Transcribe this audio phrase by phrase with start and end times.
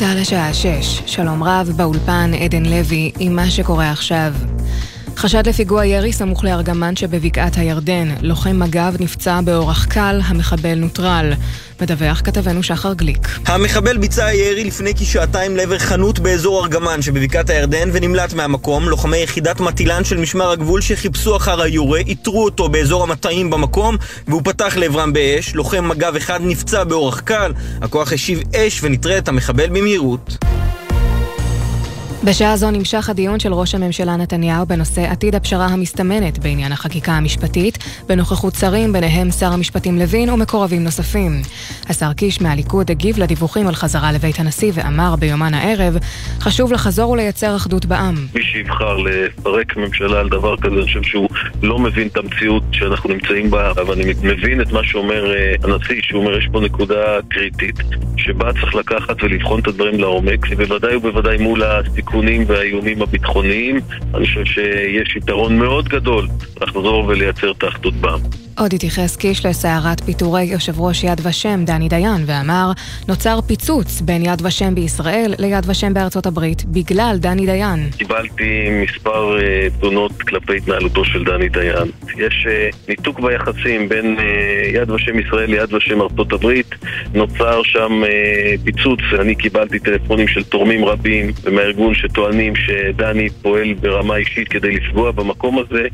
[0.00, 4.34] צה"ל השעה 6, שלום רב, באולפן עדן לוי עם מה שקורה עכשיו.
[5.20, 8.08] חשד לפיגוע ירי סמוך לארגמן שבבקעת הירדן.
[8.20, 11.32] לוחם מג"ב נפצע באורח קל, המחבל נוטרל.
[11.80, 13.28] מדווח כתבנו שחר גליק.
[13.46, 18.88] המחבל ביצע ירי לפני כשעתיים לעבר חנות באזור ארגמן שבבקעת הירדן ונמלט מהמקום.
[18.88, 23.96] לוחמי יחידת מטילן של משמר הגבול שחיפשו אחר היורה, איתרו אותו באזור המטעים במקום
[24.28, 25.54] והוא פתח לעברם באש.
[25.54, 30.36] לוחם מג"ב אחד נפצע באורח קל, הכוח השיב אש ונטרל את המחבל במהירות.
[32.24, 37.78] בשעה זו נמשך הדיון של ראש הממשלה נתניהו בנושא עתיד הפשרה המסתמנת בעניין החקיקה המשפטית,
[38.08, 41.32] בנוכחות שרים, ביניהם שר המשפטים לוין ומקורבים נוספים.
[41.88, 45.96] השר קיש מהליכוד הגיב לדיווחים על חזרה לבית הנשיא ואמר ביומן הערב,
[46.40, 48.14] חשוב לחזור ולייצר אחדות בעם.
[48.34, 51.28] מי שיבחר לפרק ממשלה על דבר כזה, אני חושב שהוא
[51.62, 56.02] לא מבין את המציאות שאנחנו נמצאים בה, אבל אני מבין את מה שאומר אה, הנשיא,
[56.02, 57.76] שהוא אומר יש פה נקודה קריטית,
[58.16, 61.62] שבה צריך לקחת ולבחון את הדברים לעומק, בוודאי ובוודאי מול.
[62.10, 63.76] הסיכונים והאיומים הביטחוניים,
[64.14, 66.28] אני חושב שיש יתרון מאוד גדול
[66.60, 68.20] לחזור ולייצר את האחדות בעם.
[68.60, 72.72] עוד התייחס קיש לסערת פיטורי יושב ראש יד ושם דני דיין ואמר
[73.08, 77.90] נוצר פיצוץ בין יד ושם בישראל ליד ושם בארצות הברית בגלל דני דיין.
[77.98, 81.88] קיבלתי מספר uh, תלונות כלפי התנהלותו של דני דיין.
[82.16, 84.22] יש uh, ניתוק ביחסים בין uh,
[84.76, 86.74] יד ושם ישראל ליד ושם ארצות הברית.
[87.14, 94.16] נוצר שם uh, פיצוץ, אני קיבלתי טלפונים של תורמים רבים ומהארגון שטוענים שדני פועל ברמה
[94.16, 95.88] אישית כדי לפגוע במקום הזה.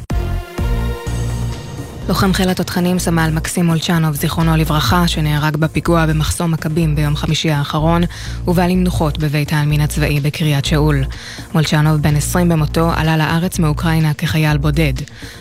[2.09, 8.03] לוחם חיל התותחנים סמל מקסים מולצ'נוב, זיכרונו לברכה, שנהרג בפיגוע במחסום מכבים ביום חמישי האחרון,
[8.45, 11.05] הובא למנוחות בבית העלמין הצבאי בקריית שאול.
[11.55, 14.93] מולצ'נוב, בן 20 במותו, עלה לארץ מאוקראינה כחייל בודד.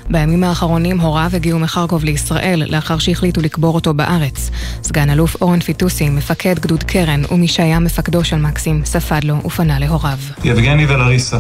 [0.10, 4.50] בימים האחרונים הוריו הגיעו מחרקוב לישראל, לאחר שהחליטו לקבור אותו בארץ.
[4.84, 9.80] סגן אלוף אורן פיטוסי, מפקד גדוד קרן, ומי שהיה מפקדו של מקסים, ספד לו ופנה
[9.80, 10.18] להוריו.
[10.44, 11.38] יבגני ולריסה,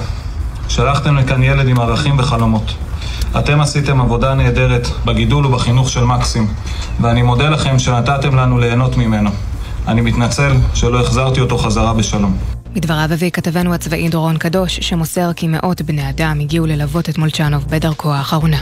[0.68, 2.74] שלחתם לכאן ילד עם ערכים וחלומות.
[3.40, 6.48] אתם עשיתם עבודה נהדרת בגידול ובחינוך של מקסים,
[7.02, 9.30] ואני מודה לכם שנתתם לנו ליהנות ממנו.
[9.88, 12.38] אני מתנצל שלא החזרתי אותו חזרה בשלום.
[12.76, 17.66] מדבריו הביא כתבנו הצבאי דורון קדוש, שמוסר כי מאות בני אדם הגיעו ללוות את מולצ'נוב
[17.70, 18.58] בדרכו האחרונה.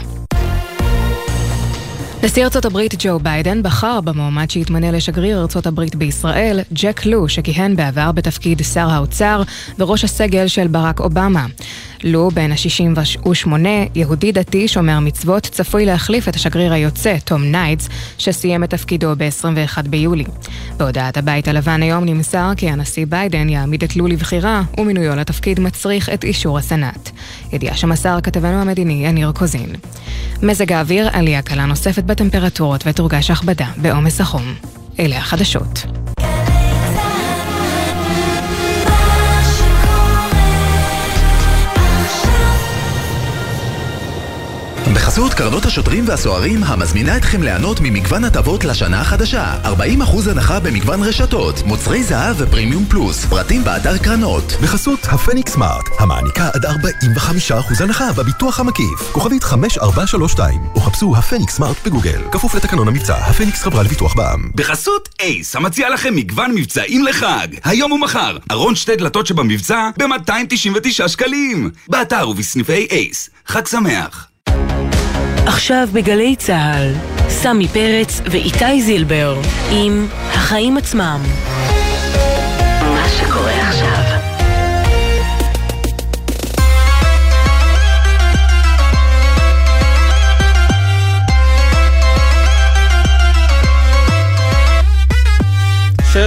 [2.24, 7.76] נשיא ארצות הברית ג'ו ביידן בחר במועמד שהתמנה לשגריר ארצות הברית בישראל, ג'ק לו, שכיהן
[7.76, 9.42] בעבר בתפקיד שר האוצר
[9.78, 11.46] וראש הסגל של ברק אובמה.
[12.04, 13.48] לו, בן ה-68,
[13.94, 17.88] יהודי דתי שומר מצוות, צפוי להחליף את השגריר היוצא, תום ניידס,
[18.18, 20.24] שסיים את תפקידו ב-21 ביולי.
[20.76, 26.08] בהודעת הבית הלבן היום נמסר כי הנשיא ביידן יעמיד את לו לבחירה, ומינויו לתפקיד מצריך
[26.08, 27.10] את אישור הסנאט.
[27.52, 29.74] ידיעה שמסר כתבנו המדיני יניר קוזין.
[30.42, 34.54] מזג האוויר, עלייה קלה נוספת בטמפרטורות ותורגש הכבדה בעומס החום.
[34.98, 35.86] אלה החדשות.
[45.04, 49.54] בחסות קרנות השוטרים והסוהרים המזמינה אתכם ליהנות ממגוון הטבות לשנה החדשה.
[49.64, 54.52] 40% הנחה במגוון רשתות, מוצרי זהב ופרימיום פלוס, פרטים באתר קרנות.
[54.62, 59.12] בחסות הפניקס סמארט, המעניקה עד 45% הנחה בביטוח המקיף.
[59.12, 62.22] כוכבית 5432 או חפשו הפניקס סמארט בגוגל.
[62.32, 64.50] כפוף לתקנון המבצע, הפניקס חברה לביטוח בע"מ.
[64.54, 67.48] בחסות אייס, המציע לכם מגוון מבצעים לחג.
[67.64, 71.70] היום ומחר, ארון שתי דלתות שבמבצע ב-299 שקלים.
[71.88, 74.33] באתר ובסניפי אייס, חג שמח
[75.46, 76.92] עכשיו בגלי צה"ל,
[77.28, 79.40] סמי פרץ ואיתי זילבר
[79.70, 81.20] עם החיים עצמם.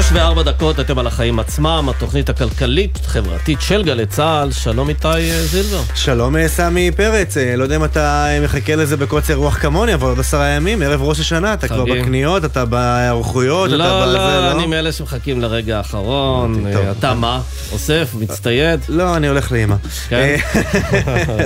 [0.01, 4.51] שש וארבע דקות, אתם על החיים עצמם, התוכנית הכלכלית-חברתית של גלי צה"ל.
[4.51, 5.81] שלום איתי אה, זילבר.
[5.95, 10.07] שלום אה, סמי פרץ, אה, לא יודע אם אתה מחכה לזה בקוצר רוח כמוני, אבל
[10.07, 14.39] עוד עשרה ימים, ערב ראש השנה, אתה כבר בקניות, אתה בהיערכויות, לא, אתה בזה, לא?
[14.41, 16.65] לא, אני מאלה שמחכים לרגע האחרון.
[16.99, 17.41] אתה מה?
[17.71, 18.09] אוסף?
[18.19, 18.79] מצטייד?
[18.89, 19.75] לא, אני הולך לאמא.
[20.09, 20.35] כן?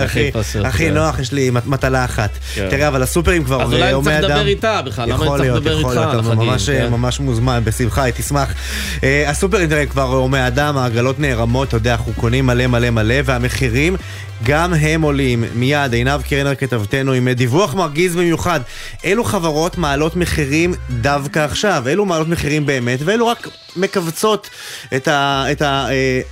[0.66, 0.94] הכי כן.
[0.94, 2.30] נוח, יש לי מטלה אחת.
[2.54, 2.68] כן.
[2.70, 5.90] תראה, אבל הסופרים כבר, אז אולי צריך אדם- לדבר איתה בכלל, למה צריך לדבר איתך
[5.90, 6.38] על החגים?
[6.50, 6.88] ממש- כן.
[6.92, 9.54] ממש מוזמן, בשמחה, הייתי אשמח.
[9.54, 13.96] אה, תראה, כבר הומי אדם, העגלות נערמות, אתה יודע, אנחנו קונים מלא מלא מלא, והמחירים
[14.44, 15.44] גם הם עולים.
[15.56, 18.60] מיד, עינב קרנר כתבתנו עם דיווח מרגיז במיוחד.
[19.04, 21.84] אילו חברות מעלות מחירים דווקא עכשיו?
[21.88, 24.50] אילו מעלות מחירים באמת, ואילו רק מכווצות
[24.96, 25.62] את ה- את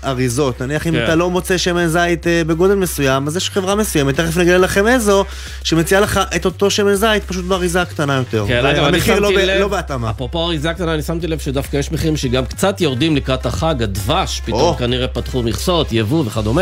[0.03, 0.61] האריזות.
[0.61, 1.03] נניח אם כן.
[1.03, 4.87] אתה לא מוצא שמן זית אה, בגודל מסוים, אז יש חברה מסוימת, תכף נגלה לכם
[4.87, 5.25] איזו,
[5.63, 8.45] שמציעה לך את אותו שמן זית, פשוט באריזה קטנה יותר.
[8.47, 10.09] כן, אגב, אני לא שמתי ב- לב, לא בהתאמה.
[10.09, 14.41] אפרופו אריזה קטנה, אני שמתי לב שדווקא יש מחירים שגם קצת יורדים לקראת החג, הדבש,
[14.45, 14.77] פתאום או.
[14.77, 16.61] כנראה פתחו מכסות, יבוא וכדומה.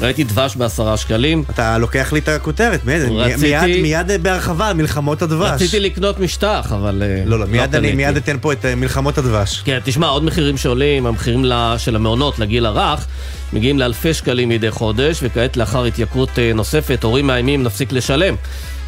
[0.00, 1.44] ראיתי דבש בעשרה שקלים.
[1.50, 3.42] אתה לוקח לי את הכותרת, רציתי-
[3.82, 5.50] מיד, מיד בהרחבה, מלחמות הדבש.
[5.50, 7.02] רציתי לקנות משטח, אבל...
[7.06, 7.96] אה, לא, לא, מיד אני קניתי.
[7.96, 9.62] מיד אתן פה את אה, מלחמות הדבש.
[9.64, 11.44] כן, תשמע, עוד מחירים שעולים, המחירים
[11.78, 13.06] של המעונות לגיל הרך,
[13.52, 18.34] מגיעים לאלפי שקלים מדי חודש, וכעת לאחר התייקרות אה, נוספת, הורים מאיימים נפסיק לשלם.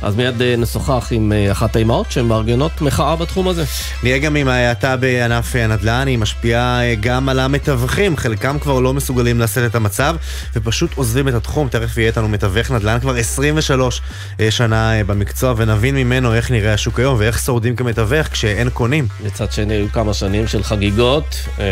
[0.03, 3.65] אז מיד אה, נשוחח עם אה, אחת האימהות שמארגנות מחאה בתחום הזה.
[4.03, 8.95] נהיה גם עם ההאטה בענף הנדל"ן, היא משפיעה אה, גם על המתווכים, חלקם כבר לא
[8.95, 10.17] מסוגלים לשאת את המצב
[10.57, 14.01] ופשוט עוזבים את התחום, תכף יהיה איתנו מתווך נדל"ן כבר 23
[14.41, 19.09] אה, שנה אה, במקצוע ונבין ממנו איך נראה השוק היום ואיך שורדים כמתווך כשאין קונים.
[19.25, 21.37] מצד שני, היו כמה שנים של חגיגות.
[21.59, 21.65] אה,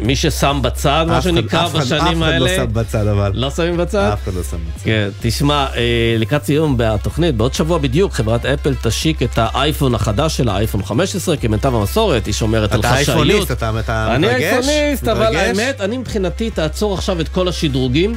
[0.00, 2.38] מי ששם בצד, מה שנקרא, בשנים אף אחד האלה...
[2.38, 3.30] לא שם בצד אבל.
[3.34, 4.10] לא שמים בצד?
[4.12, 4.84] אף אחד לא שם בצד.
[4.84, 10.36] כן, תשמע, אה, לקראת סיום בתוכנית, בעוד שבוע בדיוק חברת אפל תשיק את האייפון החדש
[10.36, 13.08] שלה, האייפון 15, כמיטב המסורת, היא שומרת על אתה חשאיות.
[13.08, 14.42] אייפוניסט, אתה אתה אני מתרגש?
[14.42, 15.58] אייפוניסט, אבל מתרגש?
[15.58, 18.16] האמת, אני מבחינתי תעצור עכשיו את כל השדרוגים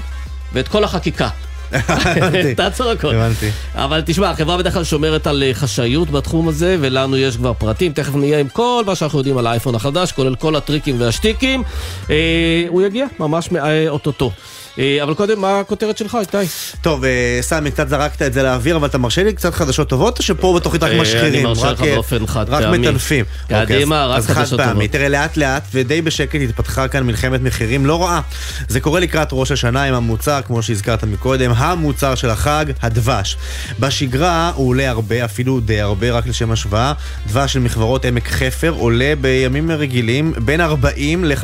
[0.53, 1.29] ואת כל החקיקה.
[2.55, 3.15] תעצור הכל.
[3.15, 3.49] הבנתי.
[3.75, 7.93] אבל תשמע, החברה בדרך כלל שומרת על אה, חשאיות בתחום הזה, ולנו יש כבר פרטים,
[7.93, 11.63] תכף נהיה עם כל מה שאנחנו יודעים על האייפון החדש, כולל כל הטריקים והשטיקים.
[12.09, 14.25] אה, הוא יגיע ממש אה, אוטוטו.
[14.25, 14.56] אה,
[15.03, 16.37] אבל קודם, מה הכותרת שלך, איתי?
[16.81, 17.09] טוב, אה,
[17.41, 20.53] סמי, קצת זרקת את זה לאוויר, אבל אתה מרשה לי קצת חדשות טובות, או שפה
[20.55, 21.33] בתוכנית רק אה, משחירים?
[21.33, 22.77] אני מרשה רק, לך אה, באופן חד רק פעמי.
[22.77, 23.25] מטנפים.
[23.47, 24.73] קדימה, אוקיי, אז- רק אז חד חדשות פעמי.
[24.73, 24.91] טובות.
[24.91, 28.21] תראה, לאט לאט ודי בשקט התפתחה כאן מלחמת מחירים לא רעה.
[28.67, 33.37] זה קורה לקראת ראש השנה עם המוצר, כמו שהזכרת מקודם, המוצר של החג, הדבש.
[33.79, 36.93] בשגרה הוא עולה הרבה, אפילו די הרבה, רק לשם השוואה.
[37.27, 41.43] דבש של מכוורות עמק חפר עולה בימים רגילים בין 40 ל-55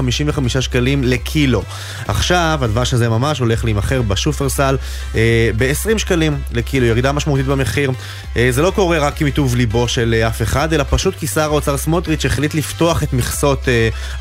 [0.62, 1.63] שקלים לקילו.
[2.07, 4.78] עכשיו, הדבש הזה ממש הולך להימכר בשופרסל
[5.16, 7.92] אה, ב-20 שקלים לקילו, ירידה משמעותית במחיר.
[8.38, 11.42] אה, זה לא קורה רק מטוב ליבו של אה, אף אחד, אלא פשוט כי שר
[11.42, 13.68] האוצר סמוטריץ' החליט לפתוח את מכסות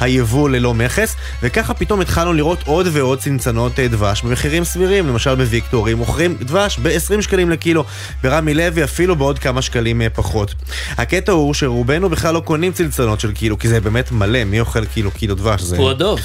[0.00, 5.94] היבוא ללא מכס, וככה פתאום התחלנו לראות עוד ועוד צנצנות דבש במחירים סבירים, למשל בוויקטורי,
[5.94, 7.84] מוכרים דבש ב-20 שקלים לקילו,
[8.22, 10.54] ברמי לוי אפילו בעוד כמה שקלים פחות.
[10.98, 14.84] הקטע הוא שרובנו בכלל לא קונים צנצנות של קילו, כי זה באמת מלא, מי אוכל
[14.84, 15.62] קילו קילו דבש?
[15.62, 15.76] זה...
[15.76, 16.20] הוא הדוב.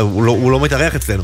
[0.00, 1.22] הוא, לא, הוא לא מתארח אצלנו.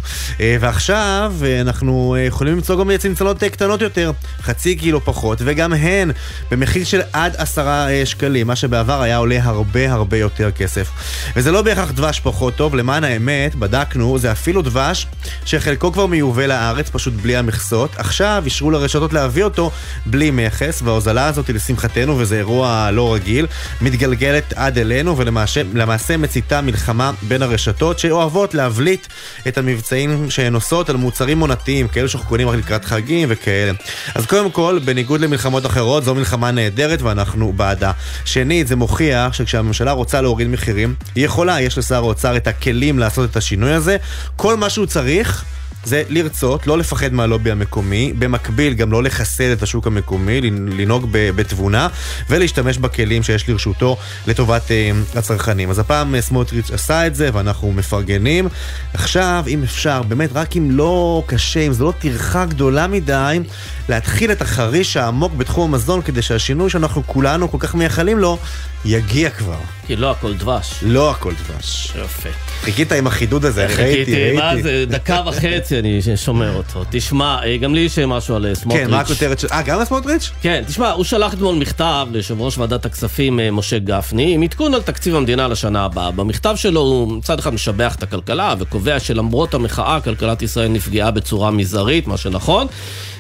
[0.66, 5.72] ועכשיו אה, אנחנו אה, יכולים למצוא גם צנצנות אה, קטנות יותר, חצי קילו פחות, וגם
[5.72, 6.10] הן
[6.50, 10.90] במחיר של עד עשרה שקלים, מה שבעבר היה עולה הרבה הרבה יותר כסף.
[11.36, 15.06] וזה לא בהכרח דבש פחות טוב, למען האמת, בדקנו, זה אפילו דבש
[15.44, 17.90] שחלקו כבר מיובא לארץ, פשוט בלי המכסות.
[17.96, 19.70] עכשיו אישרו לרשתות להביא אותו
[20.06, 23.46] בלי מכס, וההוזלה הזאת, לשמחתנו, וזה אירוע לא רגיל,
[23.80, 29.06] מתגלגלת עד אלינו, ולמעשה למעשה מציתה מלחמה בין הרשתות שאוהבות להבליט
[29.48, 33.72] את המבצעים שהן עושות על מוצרים עונתיים, כאלו שאנחנו קונים רק לקראת חגים וכאלה.
[34.14, 37.92] אז קודם כל, בניגוד למלחמות אחרות, זו מלחמה נהדרת ואנחנו בעדה.
[38.24, 43.30] שנית, זה מוכיח שכשהממשלה רוצה להוריד מחירים, היא יכולה, יש לשר האוצר את הכלים לעשות
[43.30, 43.96] את השינוי הזה.
[44.36, 45.44] כל מה שהוא צריך...
[45.86, 51.88] זה לרצות, לא לפחד מהלובי המקומי, במקביל גם לא לחסל את השוק המקומי, לנהוג בתבונה
[52.30, 53.96] ולהשתמש בכלים שיש לרשותו
[54.26, 55.70] לטובת אה, הצרכנים.
[55.70, 58.48] אז הפעם אה, סמוטריץ' עשה את זה ואנחנו מפרגנים.
[58.94, 63.40] עכשיו, אם אפשר, באמת, רק אם לא קשה, אם זו לא טרחה גדולה מדי,
[63.88, 68.38] להתחיל את החריש העמוק בתחום המזון כדי שהשינוי שאנחנו כולנו כל כך מייחלים לו,
[68.84, 69.58] יגיע כבר.
[69.86, 70.74] כי לא הכל דבש.
[70.82, 71.92] לא הכל דבש.
[72.04, 72.28] יפה.
[72.62, 74.04] חיכית עם החידוד הזה, ראיתי, ראיתי.
[74.04, 76.84] חיכיתי, מה זה, דקה וחצי אני שומר אותו.
[76.90, 78.84] תשמע, אה, גם לי יש משהו על אה, סמוטריץ'.
[78.84, 79.48] כן, מה הכותרת של...
[79.52, 80.30] אה, גם הסמוטריץ'?
[80.40, 84.74] כן, תשמע, הוא שלח אתמול מכתב ליושב ראש ועדת הכספים אה, משה גפני עם עדכון
[84.74, 86.10] על תקציב המדינה לשנה הבאה.
[86.10, 91.50] במכתב שלו הוא מצד אחד משבח את הכלכלה וקובע שלמרות המחאה כלכלת ישראל נפגעה בצורה
[91.50, 92.66] מזערית, מה שנכון.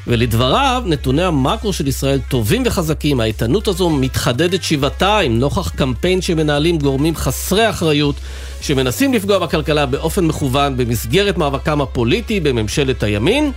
[0.06, 7.16] ולדבריו, נתוני המקרו של ישראל טובים וחזקים, האיתנות הזו מתחדדת שבעתיים נוכח קמפיין שמנהלים גורמים
[7.16, 8.14] חסרי אחריות
[8.60, 13.52] שמנסים לפגוע בכלכלה באופן מכוון במסגרת מאבקם הפוליטי בממשלת הימין.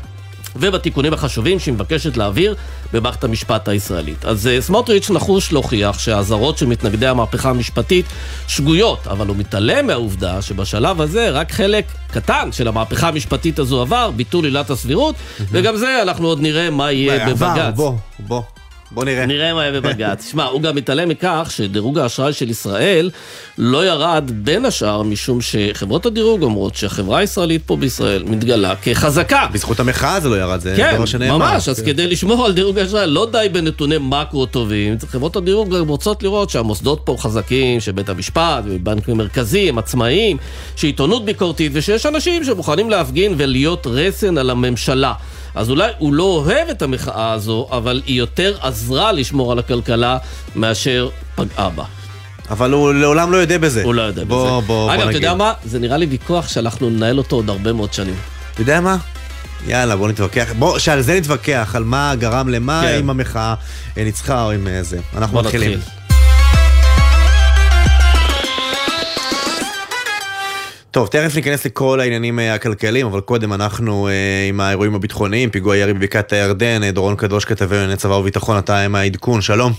[0.55, 2.55] ובתיקונים החשובים שהיא מבקשת להעביר
[2.93, 4.25] במערכת המשפט הישראלית.
[4.25, 8.05] אז uh, סמוטריץ' נחוש להוכיח שהאזהרות של מתנגדי המהפכה המשפטית
[8.47, 14.11] שגויות, אבל הוא מתעלם מהעובדה שבשלב הזה רק חלק קטן של המהפכה המשפטית הזו עבר,
[14.11, 15.15] ביטול עילת הסבירות,
[15.51, 17.75] וגם זה אנחנו עוד נראה מה יהיה עבר, בבג"ץ.
[17.75, 18.41] בוא, בוא.
[18.91, 19.25] בוא נראה.
[19.25, 20.31] נראה מה יהיה בבג"ץ.
[20.31, 23.09] שמע, הוא גם מתעלם מכך שדירוג האשראי של ישראל
[23.57, 29.47] לא ירד בין השאר משום שחברות הדירוג אומרות שהחברה הישראלית פה בישראל מתגלה כחזקה.
[29.53, 31.37] בזכות המחאה זה לא ירד, זה כן, דבר שנאמר.
[31.37, 31.85] ממש, אז כן.
[31.85, 36.49] כדי לשמור על דירוג האשראי לא די בנתוני מקרו טובים, חברות הדירוג גם רוצות לראות
[36.49, 40.37] שהמוסדות פה חזקים, שבית המשפט ובנקים מרכזיים, עצמאיים,
[40.75, 45.13] שעיתונות ביקורתית ושיש אנשים שמוכנים להפגין ולהיות רסן על הממשלה.
[45.55, 50.17] אז אולי הוא לא אוהב את המחאה הזו, אבל היא יותר עזרה לשמור על הכלכלה
[50.55, 51.83] מאשר פגעה בה.
[52.49, 53.83] אבל הוא לעולם לא יודע בזה.
[53.83, 54.49] הוא לא יודע בוא, בזה.
[54.49, 55.15] בוא, בוא אגב, אתה נגיד.
[55.15, 55.53] יודע מה?
[55.65, 58.15] זה נראה לי ויכוח שאנחנו ננהל אותו עוד הרבה מאוד שנים.
[58.53, 58.97] אתה יודע מה?
[59.67, 60.47] יאללה, בוא נתווכח.
[60.59, 62.97] בוא, שעל זה נתווכח, על מה גרם למה, כן.
[62.99, 63.53] אם המחאה
[63.97, 64.99] אה, ניצחה או אם אה, זה.
[65.17, 65.71] אנחנו בוא מתחילים.
[65.77, 65.98] נתחיל.
[70.91, 75.77] טוב, תכף ניכנס לכל העניינים אה, הכלכליים, אבל קודם אנחנו אה, עם האירועים הביטחוניים, פיגוע
[75.77, 79.71] ירי בבקעת הירדן, אה, דורון קדוש כתבי לענייני צבא וביטחון, אתה עם העדכון, שלום.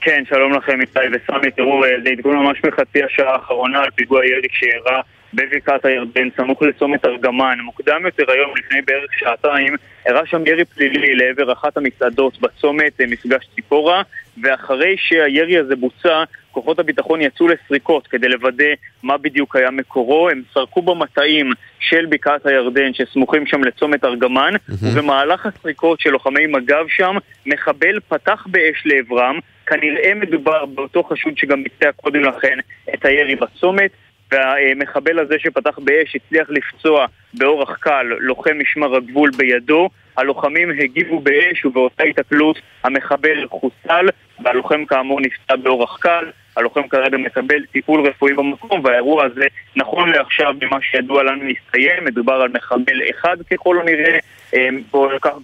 [0.00, 1.50] כן, שלום לכם, איתי וסמי.
[1.50, 5.00] תראו, זה עדכון ממש מחצי השעה האחרונה על פיגוע ירי שאירע
[5.34, 7.58] בבקעת הירדן, סמוך לצומת ארגמן.
[7.64, 9.76] מוקדם יותר היום, לפני בערך שעתיים,
[10.06, 14.02] אירע שם ירי פלילי לעבר אחת המסעדות בצומת, מפגש ציפורה,
[14.42, 18.64] ואחרי שהירי הזה בוצע, כוחות הביטחון יצאו לסריקות כדי לוודא
[19.02, 20.28] מה בדיוק היה מקורו.
[20.28, 26.84] הם סרקו במטעים של בקעת הירדן שסמוכים שם לצומת ארגמן, ובמהלך הסריקות של לוחמי מג"ב
[26.88, 27.16] שם,
[27.46, 29.38] מחבל פתח באש לעברם.
[29.66, 32.58] כנראה מדובר באותו חשוד שגם ביצע קודם לכן
[32.94, 33.90] את הירי בצומת.
[34.32, 39.88] והמחבל הזה שפתח באש הצליח לפצוע באורח קל לוחם משמר הגבול בידו.
[40.16, 44.06] הלוחמים הגיבו באש ובאותה התקלות המחבל חוסל
[44.44, 46.24] והלוחם כאמור נפצע באורח קל.
[46.60, 52.04] הלוחם כרגע מקבל טיפול רפואי במקום והאירוע הזה נכון לעכשיו ממה שידוע לנו הסתיים.
[52.04, 54.18] מדובר על מחבל אחד ככל הנראה.
[54.54, 54.68] אה,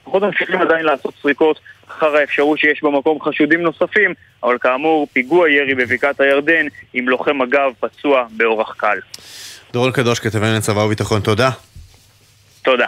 [0.04, 5.74] כוחות ממשיכים עדיין לעשות סריקות אחר האפשרות שיש במקום חשודים נוספים אבל כאמור פיגוע ירי
[5.74, 8.98] בבקעת הירדן עם לוחם מג"ב פצוע באורח קל.
[9.72, 11.50] דורון קדוש כתבי לענייני צבא וביטחון, תודה.
[12.62, 12.86] תודה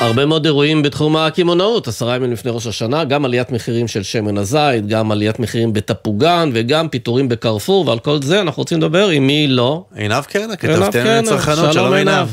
[0.00, 4.38] הרבה מאוד אירועים בתחום הקמעונאות, עשרה ימים לפני ראש השנה, גם עליית מחירים של שמן
[4.38, 9.26] הזית, גם עליית מחירים בתפוגן וגם פיטורים בקרפור, ועל כל זה אנחנו רוצים לדבר עם
[9.26, 9.84] מי לא.
[9.94, 12.28] עינב עינב כתבתנו לצרכנות, שלום עינב.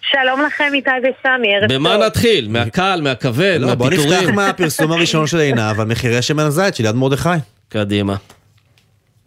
[0.00, 1.78] שלום לכם, איתי וסמי, ערב טוב.
[1.78, 2.48] במה נתחיל?
[2.48, 4.20] מהקל, מהכבד, לא, בוא מהפיטורים?
[4.20, 7.28] נפתח מהפרסום הראשון של עינב על מחירי שמן הזית של יד מרדכי.
[7.68, 8.16] קדימה.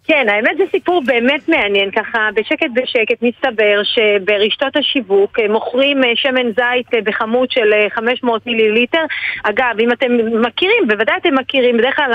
[0.09, 6.11] כן, האמת זה סיפור באמת מעניין, ככה בשקט בשקט מסתבר שברשתות השיווק אה, מוכרים אה,
[6.15, 9.05] שמן זית אה, בכמות של אה, 500 מיליליטר.
[9.43, 10.11] אגב, אם אתם
[10.41, 12.11] מכירים, בוודאי אתם מכירים, בדרך כלל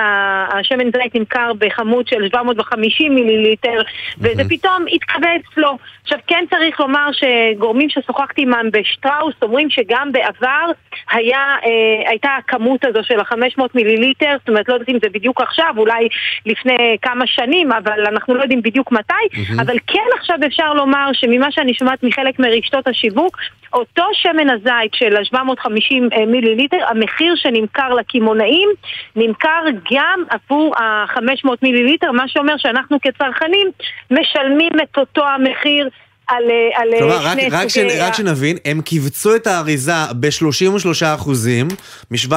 [0.52, 3.82] השמן זית נמכר בכמות של 750 מיליליטר,
[4.18, 5.78] וזה פתאום התכווץ לו.
[6.02, 10.66] עכשיו כן צריך לומר שגורמים ששוחחתי עמם בשטראוס אומרים שגם בעבר
[11.10, 15.40] היה, אה, הייתה הכמות הזו של ה-500 מיליליטר, זאת אומרת לא יודעת אם זה בדיוק
[15.40, 16.08] עכשיו, אולי
[16.46, 19.60] לפני כמה שנים, אבל אנחנו לא יודעים בדיוק מתי, מהמם.
[19.60, 23.36] אבל כן עכשיו אפשר לומר שממה שאני שומעת מחלק מרשתות השיווק,
[23.72, 28.68] אותו שמן הזית של ה-750 מיליליטר, המחיר שנמכר לקמעונאים
[29.16, 33.70] נמכר גם עבור ה-500 מיליליטר, מה שאומר שאנחנו כצרכנים
[34.10, 35.88] משלמים את אותו המחיר
[36.28, 39.36] על, אה, על אה, כלומר, רק, שני רק, סוגי שנ, ה- רק שנבין, הם קיבצו
[39.36, 41.68] את האריזה ב-33 אחוזים,
[42.10, 42.32] מ-750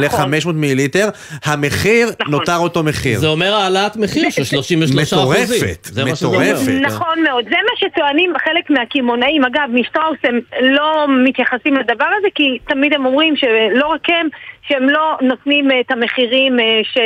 [0.00, 0.34] נכון.
[0.34, 1.08] ל-500 מיליליטר,
[1.44, 3.18] המחיר נותר אותו מחיר.
[3.18, 6.38] זה אומר העלאת מחיר של 33 מטורפת, זה מה שזה אומר.
[6.52, 6.72] מטורפת.
[6.82, 12.58] נכון מאוד, זה מה שטוענים חלק מהקמעונאים, אגב משטראוס הם לא מתייחסים לדבר הזה כי
[12.68, 14.28] תמיד הם אומרים שלא רק הם,
[14.68, 16.98] שהם לא נותנים אה, את המחירים, אה, ש...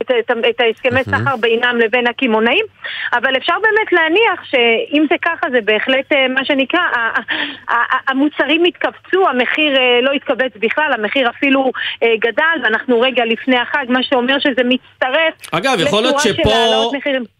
[0.00, 2.64] את, את, את ההסכמי סחר בינם לבין הקמעונאים,
[3.12, 6.80] אבל אפשר באמת להניח שאם זה ככה זה בהחלט אה, מה שנקרא,
[8.08, 11.70] המוצרים התכווצו, המחיר לא התכווץ בכלל, המחיר אפילו
[12.04, 16.50] גדל ואנחנו רגע לפני החג, מה שאומר שזה מצטרף אגב, יכול להיות שפה.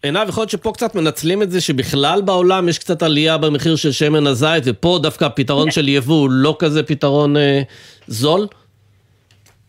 [0.02, 3.92] עינב, יכול להיות שפה קצת מנצלים את זה שבכלל בעולם יש קצת עלייה במחיר של
[3.92, 7.60] שמן הזית, ופה דווקא הפתרון של יבוא הוא לא כזה פתרון אה,
[8.06, 8.46] זול?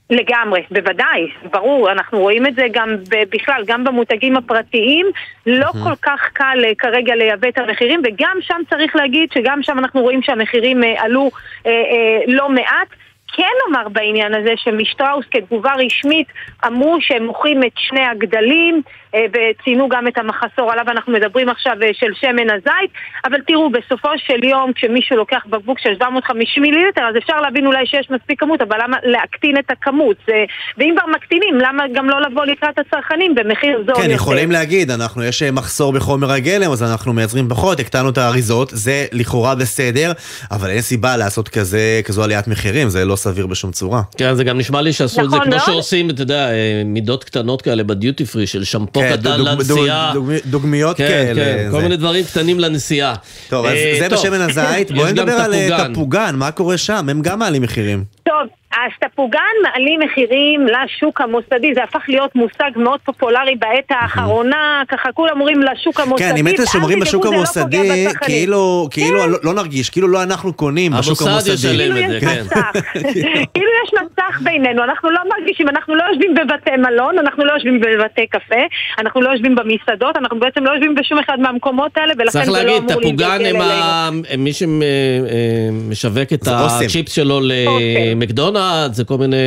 [0.09, 5.05] לגמרי, בוודאי, ברור, אנחנו רואים את זה גם בכלל, גם במותגים הפרטיים,
[5.45, 9.79] לא כל כך קל אה, כרגע לייבא את המחירים, וגם שם צריך להגיד שגם שם
[9.79, 11.29] אנחנו רואים שהמחירים אה, עלו
[11.65, 12.87] אה, אה, לא מעט.
[13.33, 16.27] כן אומר בעניין הזה שמשטראוס כתגובה רשמית
[16.67, 18.81] אמרו שהם מוכרים את שני הגדלים
[19.15, 22.91] אה, וציינו גם את המחסור עליו אנחנו מדברים עכשיו אה, של שמן הזית
[23.25, 27.85] אבל תראו, בסופו של יום כשמישהו לוקח בקבוק של 750 מיליליטר אז אפשר להבין אולי
[27.85, 30.17] שיש מספיק כמות אבל למה להקטין את הכמות?
[30.27, 30.33] זה,
[30.77, 34.13] ואם כבר מקטינים, למה גם לא לבוא לקראת הצרכנים במחיר זול כן, יותר?
[34.13, 38.69] יכולים להגיד, אנחנו, יש אה, מחסור בחומר הגלם, אז אנחנו מייצרים פחות, הקטנו את האריזות,
[38.73, 40.11] זה לכאורה בסדר,
[40.51, 44.01] אבל אין סיבה לעשות כזה, כזו עליית מחירים, זה לא סביר בשום צורה.
[44.17, 45.59] כן, זה גם נשמע לי שעשו את זה נכון כמו.
[45.59, 46.49] שעושים, אתה יודע,
[46.85, 50.11] מידות קטנות כאלה בדיוטי פרי של שמפו כן, קטן דוג- לנסיעה.
[50.13, 51.41] דוג- דוג- דוגמיות כן, כאלה.
[51.45, 51.81] כן, כל.
[51.81, 53.13] מיני דברים קטנים לנסיעה.
[53.49, 54.19] טוב, אז אה, זה טוב.
[54.19, 55.93] בשמן הזית, בואי נדבר על אה, תפוגן.
[55.93, 57.07] תפוגן, מה קורה שם?
[57.09, 58.03] הם גם מעלים מחירים.
[58.23, 58.35] טוב,
[58.71, 65.09] אז תפוגן מעלים מחירים לשוק המוסדי, זה הפך להיות מושג מאוד פופולרי בעת האחרונה, ככה
[65.11, 66.27] כולם אומרים לשוק המוסדי.
[66.29, 68.37] כן, היא שאומרים אל בשוק תדאגו, זה לא פוגע המוסדי, בצרכנים.
[68.37, 71.53] כאילו, כאילו לא- לא נרגיש, כאילו לא אנחנו קונים בשוק המוסד המוסדי.
[71.69, 72.41] ישלם את זה, כאילו כן.
[72.41, 72.71] יש מסך,
[73.53, 77.79] כאילו יש מסך בינינו, אנחנו לא מרגישים, אנחנו לא יושבים בבתי מלון, אנחנו לא יושבים
[77.81, 78.61] בבתי קפה,
[78.99, 82.51] אנחנו לא יושבים במסעדות, אנחנו בעצם לא יושבים בשום אחד מהמקומות האלה, ולכן צריך זה
[82.51, 83.63] לא להגיד, אמור תפוגן להתגלגל הם אלינו.
[83.63, 86.47] ה- הם מי שמשווק את.
[86.47, 88.56] הצ'יפס שלו אוסם.
[88.57, 89.37] למקדונלד, זה כל מיני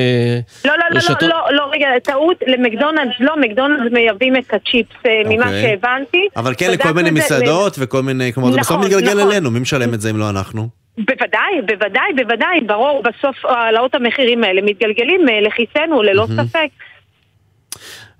[0.64, 1.22] לא, לא, לא, רשתות.
[1.22, 5.62] לא, לא, לא, רגע, טעות, למקדונלדס לא, מקדונלדס מייבאים את הצ'יפס אה, ממה אוקיי.
[5.62, 6.28] שהבנתי.
[6.36, 9.30] אבל כן, לכל מיני מסעדות וכל מיני, כלומר, זה בסוף נכון, מתגלגל נכון.
[9.30, 10.68] אלינו, מי משלם את זה אם לא אנחנו?
[10.98, 16.68] בוודאי, בוודאי, בוודאי, ברור, בסוף העלאות המחירים האלה מתגלגלים אה, לכיסנו, ללא ספק.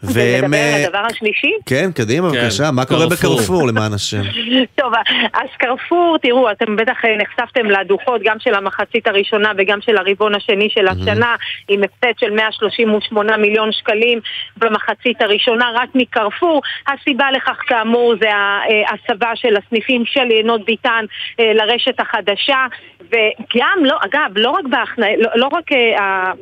[0.05, 1.53] ונדבר אה, על הדבר השלישי?
[1.67, 3.37] כן, קדימה, כן, בבקשה, מה קורה קרפור.
[3.37, 4.23] בקרפור למען השם?
[4.81, 4.93] טוב,
[5.35, 10.35] אז קרפור, תראו, אתם בטח אה, נחשפתם לדוחות גם של המחצית הראשונה וגם של הרבעון
[10.35, 11.37] השני של השנה,
[11.69, 14.21] עם הפסד של 138 מיליון שקלים
[14.57, 16.63] במחצית הראשונה רק מקרפור.
[16.87, 21.05] הסיבה לכך כאמור זה ההסבה של הסניפים של יינות ביטן
[21.41, 22.67] אה, לרשת החדשה,
[23.11, 26.33] וגם, לא, אגב, לא רק בהכנעה, לא, לא רק אה, אה,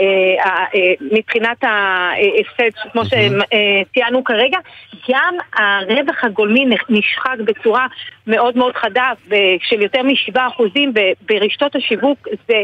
[0.00, 4.58] אה, אה, מבחינת ההפסד, כמו שציינו כרגע,
[5.10, 7.86] גם הרווח הגולמי נשחק בצורה
[8.26, 9.12] מאוד מאוד חדה,
[9.62, 10.62] של יותר מ-7%
[11.28, 12.62] ברשתות השיווק, זה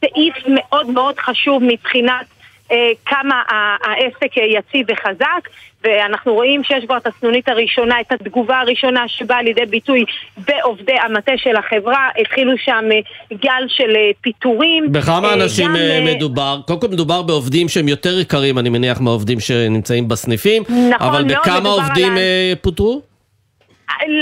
[0.00, 2.26] סעיף מאוד מאוד חשוב מבחינת
[2.72, 3.42] אה, כמה
[3.84, 5.48] העסק אה, יציב וחזק,
[5.86, 10.04] ואנחנו רואים שיש כבר את הסנונית הראשונה, את התגובה הראשונה שבאה לידי ביטוי
[10.36, 14.92] בעובדי המטה של החברה, התחילו שם אה, גל של אה, פיטורים.
[14.92, 16.60] בכמה אה, אנשים גם, מדובר?
[16.66, 20.62] קודם כל מדובר בעובדים שהם יותר יקרים, אני מניח, מהעובדים שנמצאים בסניפים.
[20.62, 23.02] נכון אבל בכמה עובדים על פוטרו?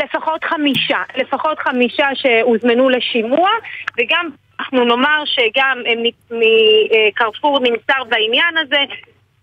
[0.05, 3.49] לפחות חמישה, לפחות חמישה שהוזמנו לשימוע,
[3.99, 4.29] וגם
[4.61, 5.79] אנחנו נאמר שגם
[6.31, 8.77] מקרפור נמסר בעניין הזה,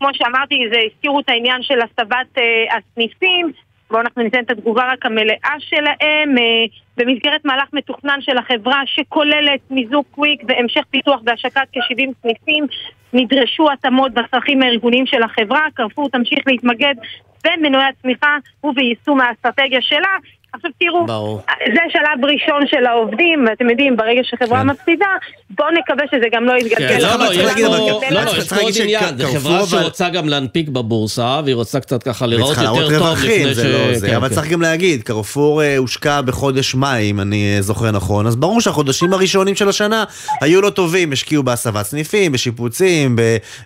[0.02, 3.52] כמו שאמרתי, זה הזכירו את העניין של הסבת אה, הסניפים,
[3.92, 6.38] בואו אנחנו ניתן את התגובה רק המלאה שלהם.
[6.38, 6.66] אה,
[6.98, 12.66] במסגרת מהלך מתוכנן של החברה שכוללת מיזוג קוויק והמשך פיתוח והשקת כ-70 סניפים,
[13.14, 16.96] נדרשו התאמות בצרכים הארגוניים של החברה, קרפור תמשיך להתמקד
[17.44, 20.16] במנועי הצמיחה וביישום האסטרטגיה שלה.
[20.54, 21.42] עכשיו תראו, ברור.
[21.76, 24.68] זה שלב ראשון של העובדים, ואתם יודעים, ברגע שחברה כן.
[24.68, 25.06] מפסידה,
[25.50, 26.88] בואו נקווה שזה גם לא יתגלגל.
[26.88, 29.60] כן, לא, לא, יש פה- אבל לא, לא, צריך יש פה עוד עניין, זו חברה
[29.60, 33.58] אבל- שרוצה גם להנפיק בבורסה, והיא רוצה קצת ככה לראות יותר טוב רווחים, לפני ש...
[33.58, 34.36] זה לא זה, כן, אבל כן.
[34.36, 38.62] צריך גם להגיד, קרפור אה, הושקע בחודש מאי, אם אני אה, זוכר נכון, אז ברור
[38.62, 40.04] שהחודשים הראשונים של השנה
[40.42, 43.16] היו לא טובים, השקיעו בהסבת סניפים, בשיפוצים,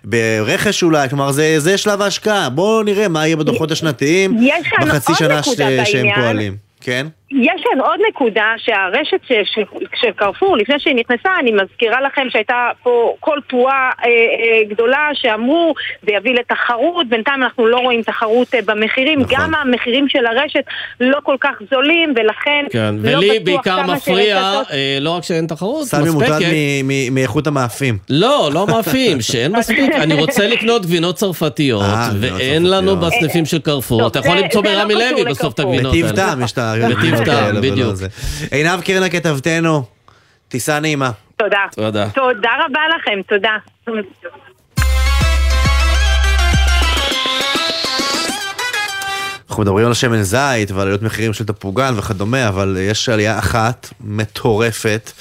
[0.04, 4.36] ברכש אולי, כלומר זה זה שלב ההשקעה, בואו נראה מה יהיה בדוחות השנתיים
[4.82, 5.40] בחצי שנה
[5.84, 6.06] שהם.
[6.14, 6.66] פועלים.
[6.86, 7.06] כן?
[7.30, 9.62] יש כאן עוד נקודה שהרשת של, של,
[10.00, 15.08] של קרפור, לפני שהיא נכנסה, אני מזכירה לכם שהייתה פה קול תרועה אה, אה, גדולה
[15.14, 15.74] שאמרו
[16.06, 19.34] זה יביא לתחרות, בינתיים אנחנו לא רואים תחרות אה, במחירים, נכון.
[19.38, 20.64] גם המחירים של הרשת
[21.00, 25.22] לא כל כך זולים, ולכן כן, לא ולי בטוח בעיקר מפריע, שרשתות- אה, לא רק
[25.24, 27.98] שאין תחרות סמי מוטרד מספקת, מ- מ- מאיכות המאפים.
[28.10, 32.96] לא, לא מאפים, שאין מספיק, אני רוצה לקנות גבינות צרפתיות, אה, ואין לנו.
[32.96, 35.60] בסניפים של קרפור, טוב, אתה יכול למצוא לא ברמי לוי בסוף את.
[35.60, 36.16] הגבינות בטיב האלה.
[36.16, 36.58] טעם יש את
[36.98, 37.94] בטיב האלה, ולא בדיוק.
[37.94, 38.06] זה.
[38.50, 39.84] עינב קרנה כתבתנו,
[40.48, 41.10] טיסה נעימה.
[41.36, 41.58] תודה.
[41.74, 42.08] תודה.
[42.10, 43.56] תודה רבה לכם, תודה.
[49.50, 53.88] אנחנו מדברים על שמן זית ועל עליות מחירים של תפוגן וכדומה, אבל יש עלייה אחת
[54.00, 55.12] מטורפת,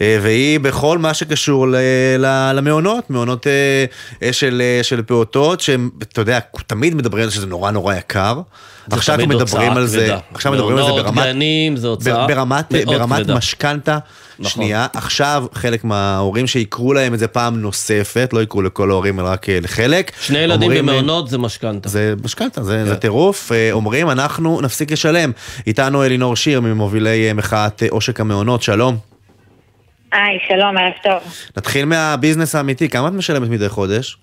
[0.00, 1.76] אה, והיא בכל מה שקשור ל-
[2.18, 3.84] ל- למעונות, מעונות אה,
[4.22, 8.40] אה, של, של פעוטות, שהם, אתה יודע, תמיד מדברים על זה שזה נורא נורא יקר.
[8.86, 10.18] זה עכשיו תמיד מדברים הוצאה על זה, כבדה.
[10.34, 11.24] עכשיו מדברים על זה מעונות, ברמת...
[11.26, 13.30] גנים, זה הוצאה בר- ברמת, ברמת.
[13.30, 13.98] משכנתה
[14.38, 14.50] נכון.
[14.50, 19.28] שנייה, עכשיו חלק מההורים שיקרו להם את זה פעם נוספת, לא יקרו לכל ההורים אלא
[19.28, 20.12] רק אה, לחלק.
[20.20, 21.88] שני ילדים אומרים, במעונות זה משכנתה.
[21.88, 22.88] זה משכנתה, זה, כן.
[22.88, 23.52] זה טירוף.
[23.52, 25.32] אה, אומרים, אנחנו נפסיק לשלם.
[25.66, 28.96] איתנו אלינור שיר ממובילי אה, מחאת עושק המעונות, שלום.
[30.12, 31.32] היי, שלום, ערב טוב.
[31.56, 34.16] נתחיל מהביזנס האמיתי, כמה את משלמת מדי חודש?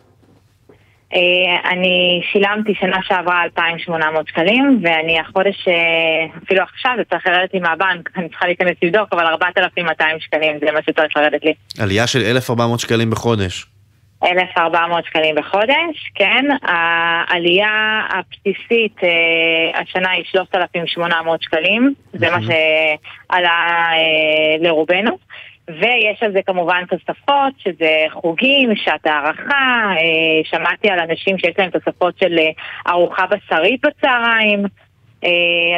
[1.13, 5.73] אה, אני שילמתי שנה שעברה 2,800 שקלים, ואני החודש, אה,
[6.43, 10.71] אפילו עכשיו, זה צריך לרדת לי מהבנק, אני צריכה להיכנס לבדוק, אבל 4,200 שקלים זה
[10.71, 11.53] מה שצריך לרדת לי.
[11.79, 13.65] עלייה של 1,400 שקלים בחודש.
[14.23, 16.45] 1,400 שקלים בחודש, כן.
[16.61, 23.89] העלייה הבסיסית אה, השנה היא 3,800 שקלים, זה מה שעלה
[24.59, 25.17] לרובנו.
[25.69, 31.69] ויש על זה כמובן תוספות, שזה חוגים, שעת הערכה, אה, שמעתי על אנשים שיש להם
[31.69, 34.65] תוספות של אה, ארוחה בשרית בצהריים.
[35.23, 35.29] אה,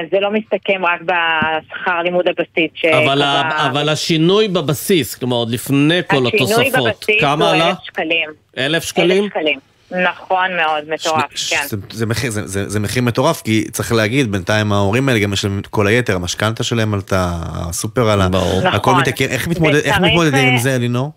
[0.01, 2.71] אז זה לא מסתכם רק בשכר לימוד הבסיס.
[2.93, 3.69] אבל, ה...
[3.69, 8.29] אבל השינוי בבסיס, כלומר עוד לפני כל התוספות, השינוי בבסיס הוא אלף שקלים.
[8.57, 9.23] אלף שקלים?
[9.23, 9.70] אלף שקלים.
[9.91, 11.53] נכון מאוד, מטורף, ש...
[11.53, 11.67] כן.
[11.67, 15.33] זה, זה, מחיר, זה, זה, זה מחיר מטורף, כי צריך להגיד, בינתיים ההורים האלה גם
[15.33, 18.65] יש להם כל היתר, המשכנתה שלהם עלתה, הסופר עלה, נכון.
[18.65, 21.11] הכל מתעכב, איך, מתמודד, איך מתמודדים עם זה, אלינור?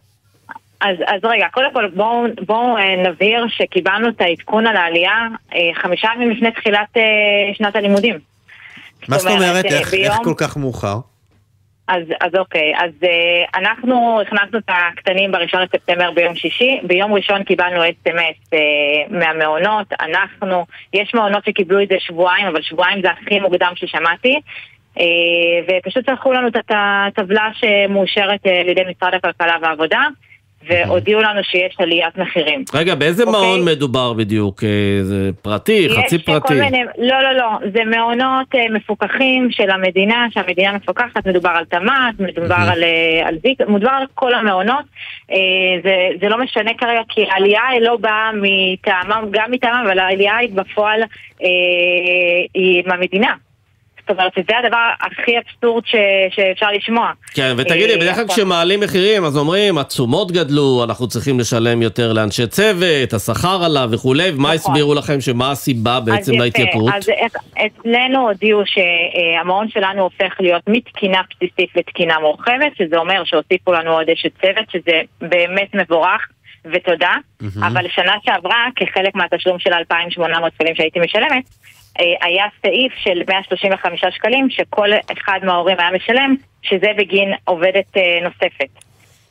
[0.80, 5.58] אז, אז רגע, קודם כל בואו בוא, אה, נבהיר שקיבלנו את העדכון על העלייה אה,
[5.82, 7.02] חמישה ימים לפני תחילת אה,
[7.54, 8.18] שנת הלימודים.
[9.08, 9.64] מה זאת אומרת?
[9.64, 10.04] איך, ביום...
[10.04, 10.98] איך כל כך מאוחר?
[11.88, 17.44] אז, אז אוקיי, אז uh, אנחנו הכנסנו את הקטנים בראשון לספטמבר ביום שישי, ביום ראשון
[17.44, 18.56] קיבלנו אס.אם.אס uh,
[19.10, 24.40] מהמעונות, אנחנו, יש מעונות שקיבלו את זה שבועיים, אבל שבועיים זה הכי מוקדם ששמעתי,
[24.96, 25.00] uh,
[25.68, 30.02] ופשוט שלחו לנו את הטבלה שמאושרת uh, על ידי משרד הכלכלה והעבודה.
[30.68, 32.64] והודיעו לנו שיש עליית מחירים.
[32.74, 33.26] רגע, באיזה okay.
[33.26, 33.40] אוקיי?
[33.40, 34.64] מעון מדובר בדיוק?
[34.64, 36.54] אה, זה פרטי, חצי פרטי?
[36.54, 42.20] מיני, לא, לא, לא, זה מעונות uh, מפוקחים של המדינה, שהמדינה מפוקחת, מדובר על תמ"ת,
[42.20, 42.72] מדובר mm-hmm.
[42.72, 44.84] על, uh, על זיק, מדובר על כל המעונות.
[45.82, 50.50] זה, זה לא משנה כרגע, כי העלייה לא באה מטעמם, גם מטעמם, אבל העלייה היא
[50.54, 51.00] בפועל
[52.54, 53.34] היא מהמדינה.
[54.08, 55.94] זאת אומרת שזה הדבר הכי אבסורד ש...
[56.30, 57.10] שאפשר לשמוע.
[57.34, 62.12] כן, ותגידי, אה, בדרך כלל כשמעלים מחירים, אז אומרים, התשומות גדלו, אנחנו צריכים לשלם יותר
[62.12, 64.50] לאנשי צוות, השכר עלה וכולי, ומה נכון.
[64.54, 66.94] הסבירו לכם, שמה הסיבה בעצם להתייקרות?
[66.94, 67.10] אז
[67.66, 74.10] אצלנו הודיעו שהמעון שלנו הופך להיות מתקינה בסיסית לתקינה מורחבת, שזה אומר שהוסיפו לנו עוד
[74.10, 76.28] אשת צוות, שזה באמת מבורך.
[76.72, 77.12] ותודה,
[77.42, 77.66] mm-hmm.
[77.66, 81.44] אבל שנה שעברה, כחלק מהתשלום של 2,800 שקלים שהייתי משלמת,
[81.98, 88.68] היה סעיף של 135 שקלים שכל אחד מההורים היה משלם, שזה בגין עובדת אה, נוספת.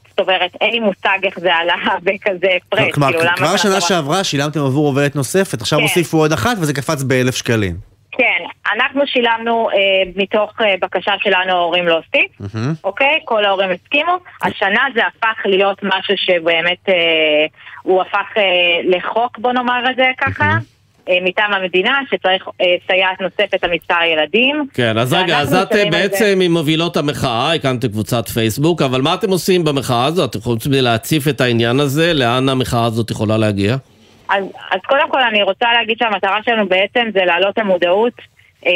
[0.09, 2.91] זאת אומרת, אין לי מושג איך זה עלה בכזה הפרש.
[2.93, 5.83] כלומר, כאילו, כבר שנה שעברה שילמתם עבור עובדת נוספת, עכשיו כן.
[5.83, 7.93] הוסיפו עוד אחת וזה קפץ באלף שקלים.
[8.17, 8.43] כן,
[8.75, 9.75] אנחנו שילמנו אה,
[10.15, 12.57] מתוך אה, בקשה שלנו ההורים להוסיף, mm-hmm.
[12.83, 13.19] אוקיי?
[13.25, 14.17] כל ההורים הסכימו.
[14.41, 17.45] השנה זה הפך להיות משהו שבאמת אה,
[17.81, 18.43] הוא הפך אה,
[18.83, 20.57] לחוק, בוא נאמר את זה ככה.
[20.57, 20.72] Mm-hmm.
[21.09, 24.67] אה, מטעם המדינה, שצריך אה, סייעת נוספת על מספר ילדים.
[24.73, 29.29] כן, אז רגע, אז את בעצם עם מובילות המחאה, הקמתם קבוצת פייסבוק, אבל מה אתם
[29.29, 30.29] עושים במחאה הזאת?
[30.29, 32.13] אתם יכולים להציף את העניין הזה?
[32.13, 33.75] לאן המחאה הזאת יכולה להגיע?
[34.29, 38.13] אז, אז קודם כל אני רוצה להגיד שהמטרה שלנו בעצם זה להעלות המודעות.
[38.65, 38.71] אה,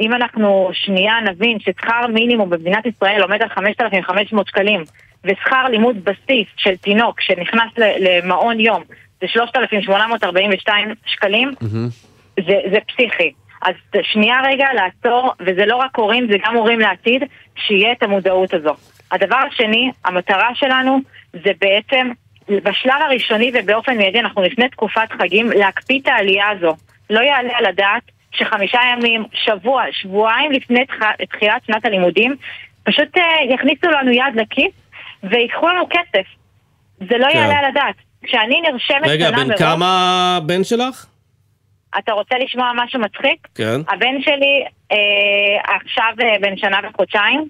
[0.00, 4.84] אם אנחנו שנייה נבין ששכר מינימום במדינת ישראל עומד על 5,500 שקלים,
[5.24, 8.82] ושכר לימוד בסיס של תינוק שנכנס למעון יום
[9.20, 12.42] זה 3,842 שקלים, mm-hmm.
[12.46, 13.32] זה, זה פסיכי.
[13.62, 17.22] אז שנייה רגע לעצור, וזה לא רק הורים, זה גם הורים לעתיד,
[17.56, 18.74] שיהיה את המודעות הזו.
[19.12, 20.98] הדבר השני, המטרה שלנו
[21.32, 22.10] זה בעצם,
[22.48, 26.76] בשלב הראשוני ובאופן מיידי, אנחנו לפני תקופת חגים, להקפיא את העלייה הזו.
[27.10, 30.84] לא יעלה על הדעת שחמישה ימים, שבוע, שבועיים לפני
[31.30, 32.36] תחילת שנת הלימודים,
[32.82, 33.20] פשוט uh,
[33.54, 34.72] יכניסו לנו יד לכיס
[35.22, 36.26] ויקחו לנו כסף.
[37.08, 37.38] זה לא כן.
[37.38, 37.94] יעלה על הדעת.
[38.24, 39.58] כשאני נרשמת רגע, בן מראש...
[39.58, 39.86] כמה
[40.36, 41.06] הבן שלך?
[41.98, 43.48] אתה רוצה לשמוע משהו מצחיק?
[43.54, 43.80] כן.
[43.88, 47.48] הבן שלי אה, עכשיו אה, בן שנה וחודשיים.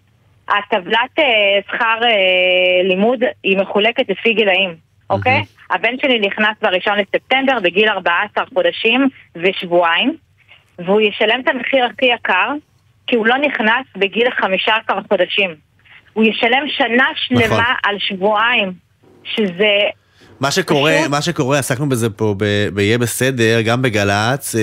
[0.49, 1.25] הטבלת אה,
[1.69, 4.77] שכר אה, לימוד היא מחולקת לפי גילאים,
[5.11, 5.41] אוקיי?
[5.41, 5.75] Mm-hmm.
[5.75, 10.17] הבן שלי נכנס בראשון לספטמבר בגיל 14 חודשים ושבועיים,
[10.79, 12.53] והוא ישלם את המחיר הכי יקר,
[13.07, 15.55] כי הוא לא נכנס בגיל 15 חודשים.
[16.13, 17.65] הוא ישלם שנה שלמה נכון.
[17.83, 18.73] על שבועיים,
[19.25, 19.79] שזה
[20.41, 22.35] מה שקורה, מה שקורה, עסקנו בזה פה
[22.75, 24.55] ב"יהיה בסדר", גם בגל"צ,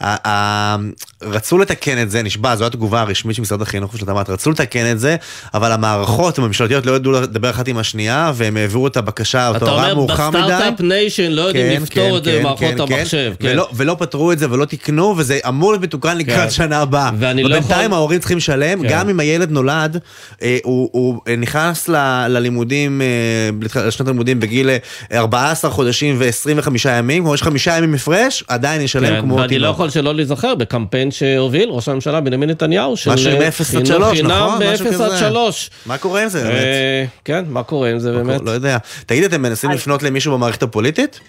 [0.00, 0.76] אה,
[1.22, 4.92] רצו לתקן את זה, נשבע, זו התגובה הרשמית של משרד החינוך ושל תמ"ת, רצו לתקן
[4.92, 5.16] את זה,
[5.54, 9.94] אבל המערכות הממשלתיות לא ידעו לדבר אחת עם השנייה, והם העבירו את הבקשה, אותו רע
[9.94, 10.38] מאוחר מדי.
[10.38, 13.32] אתה אומר, בסטארט-אפ ניישן לא יודעים כן, לפתור כן, את זה כן, במערכות המחשב.
[13.72, 17.10] ולא פתרו את זה ולא תיקנו, וזה אמור להיות מתוקן לקראת שנה הבאה.
[17.14, 19.98] ובינתיים ההורים צריכים לשלם, גם אם הילד נולד,
[20.42, 21.88] אה, הוא נכנס
[22.28, 24.70] ללימודים, אה, לשנת הלימודים בגיל
[25.12, 29.68] 14 חודשים ו-25 ימים, כלומר יש חמישה ימים הפרש, עדיין ישלם כן, כמו ואני לא
[29.68, 33.66] יכול שלא להיזכר בקמפיין שהוביל ראש הממשלה בנימין נתניהו, של משהו עם אה, 0 עד
[33.66, 34.62] חינוך 3, חינם נכון?
[34.72, 35.18] משהו ב-0 עד כזה.
[35.18, 35.70] 3.
[35.86, 36.56] מה קורה עם זה באמת?
[36.56, 38.40] אה, כן, מה קורה עם זה באמת?
[38.40, 38.78] לא יודע.
[39.06, 41.20] תגיד, אתם מנסים לפנות למישהו במערכת הפוליטית?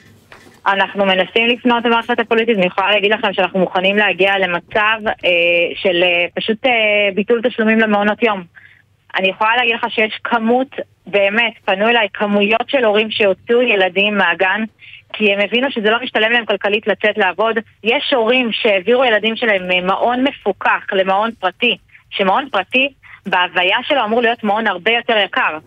[0.68, 5.30] אנחנו מנסים לפנות למערכת הפוליטית, אני יכולה להגיד לכם שאנחנו מוכנים להגיע למצב אה,
[5.76, 6.72] של אה, פשוט אה,
[7.16, 8.44] ביטול תשלומים למעונות יום.
[9.20, 10.68] אני יכולה להגיד לך שיש כמות,
[11.08, 14.64] באמת, פנו אליי כמויות של הורים שהוציאו ילדים מהגן,
[15.14, 17.56] כי הם הבינו שזה לא משתלם להם כלכלית לצאת לעבוד.
[17.84, 21.78] יש הורים שהעבירו ילדים שלהם ממעון מפוקח למעון פרטי,
[22.10, 22.90] שמעון פרטי
[23.26, 25.58] בהוויה שלו אמור להיות מעון הרבה יותר יקר.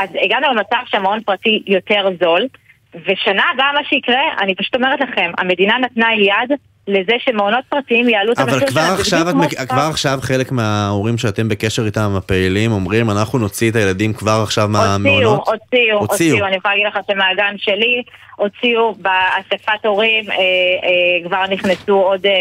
[0.00, 2.46] אז הגענו למצב שהמעון פרטי יותר זול,
[2.94, 8.32] ושנה הבאה מה שיקרה, אני פשוט אומרת לכם, המדינה נתנה יד לזה שמעונות פרטיים יעלו
[8.32, 8.86] את המחיר אבל שלהם.
[8.86, 9.26] זה עכשיו,
[9.62, 14.40] את, כבר עכשיו חלק מההורים שאתם בקשר איתם, הפעילים, אומרים, אנחנו נוציא את הילדים כבר
[14.42, 15.48] עכשיו הוציאו, מהמעונות?
[15.48, 18.02] הוציאו, הוציאו, אני יכולה להגיד לך שמהגן שלי
[18.36, 22.32] הוציאו באספת הורים, אה, אה, כבר נכנסו עוד, אה,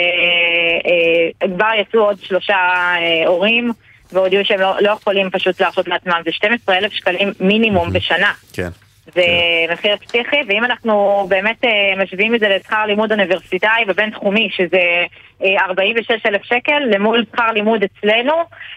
[1.42, 3.72] אה, כבר יצאו עוד שלושה אה, הורים
[4.12, 8.32] והודיעו שהם לא, לא יכולים פשוט להרשות לעצמם, זה 12 אלף שקלים מינימום בשנה.
[8.54, 8.70] כן.
[9.06, 9.26] זה
[9.74, 15.06] מחיר פסיכי, ואם אנחנו באמת אה, משווים את זה לשכר לימוד אוניברסיטאי ובינתחומי, שזה
[15.44, 18.34] אה, 46 אלף שקל, למול שכר לימוד אצלנו,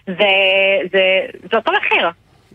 [0.06, 0.14] זה,
[0.92, 1.00] זה,
[1.50, 2.10] זה אותו מחיר.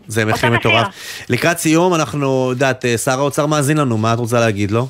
[0.06, 0.50] זה מחיר.
[0.50, 0.86] מטורף.
[1.30, 4.86] לקראת סיום, אנחנו, יודעת, אה, שר האוצר מאזין לנו, מה את רוצה להגיד לו?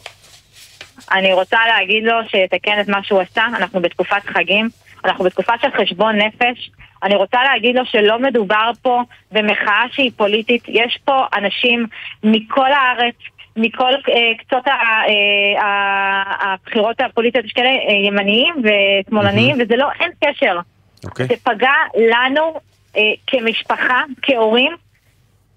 [1.13, 4.69] אני רוצה להגיד לו שיתקן את מה שהוא עשה, אנחנו בתקופת חגים,
[5.05, 6.71] אנחנו בתקופה של חשבון נפש.
[7.03, 11.87] אני רוצה להגיד לו שלא מדובר פה במחאה שהיא פוליטית, יש פה אנשים
[12.25, 13.15] מכל הארץ,
[13.57, 20.59] מכל אה, קצות אה, הבחירות הפוליטיות, יש כאלה אה, ימניים ושמאלניים, וזה לא, אין קשר.
[21.05, 21.27] אוקיי.
[21.27, 22.61] זה פגע לנו
[22.97, 24.73] אה, כמשפחה, כהורים,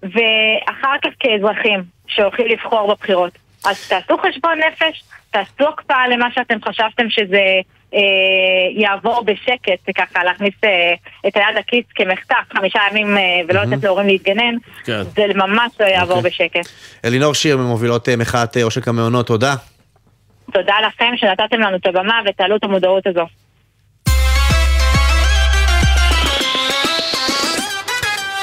[0.02, 3.38] ואחר כך כאזרחים שהולכים לבחור בבחירות.
[3.66, 7.42] אז תעשו חשבון נפש, תעשו הקפאה למה שאתם חשבתם שזה
[8.74, 10.94] יעבור בשקט, וככה להכניס אה,
[11.28, 14.54] את היד לכיס כמחטף חמישה ימים אה, ולא לתת להורים להתגנן,
[14.84, 15.02] כן.
[15.16, 16.30] זה ממש לא יעבור אוקיי.
[16.30, 16.68] בשקט.
[17.04, 19.54] אלינור שיר ממובילות אה, מחאת אה, עושק המעונות, תודה.
[20.52, 23.26] תודה לכם שנתתם לנו את הבמה ותעלו את המודעות הזו.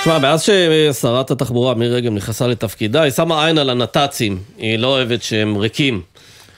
[0.02, 4.88] תשמע, מאז ששרת התחבורה מירי רגב נכנסה לתפקידה, היא שמה עין על הנת"צים, היא לא
[4.88, 6.02] אוהבת שהם ריקים.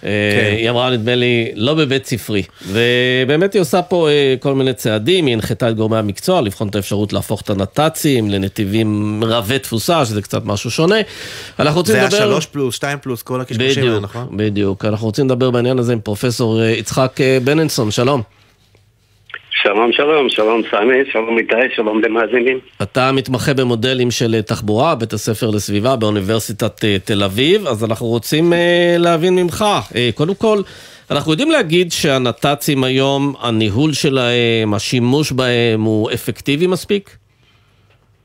[0.05, 0.09] כן.
[0.09, 2.43] אה, היא אמרה, נדמה לי, לא בבית ספרי.
[2.67, 6.75] ובאמת היא עושה פה אה, כל מיני צעדים, היא הנחתה את גורמי המקצוע לבחון את
[6.75, 10.95] האפשרות להפוך את הנת"צים לנתיבים רבי תפוסה, שזה קצת משהו שונה.
[11.59, 12.19] אנחנו רוצים זה היה לדבר...
[12.19, 14.27] שלוש פלוס, שתיים פלוס, כל הקשקושים האלה, נכון?
[14.37, 14.85] בדיוק.
[14.85, 18.21] אנחנו רוצים לדבר בעניין הזה עם פרופסור אה, יצחק בננסון, שלום.
[19.61, 22.59] שלום, שלום, שלום סמי, שלום איתי, שלום למאזינים.
[22.83, 28.07] אתה מתמחה במודלים של אה, תחבורה, בית הספר לסביבה באוניברסיטת אה, תל אביב, אז אנחנו
[28.07, 29.65] רוצים אה, להבין ממך.
[30.15, 30.57] קודם כל,
[31.11, 37.09] אנחנו יודעים להגיד שהנת"צים היום, הניהול שלהם, השימוש בהם הוא אפקטיבי מספיק?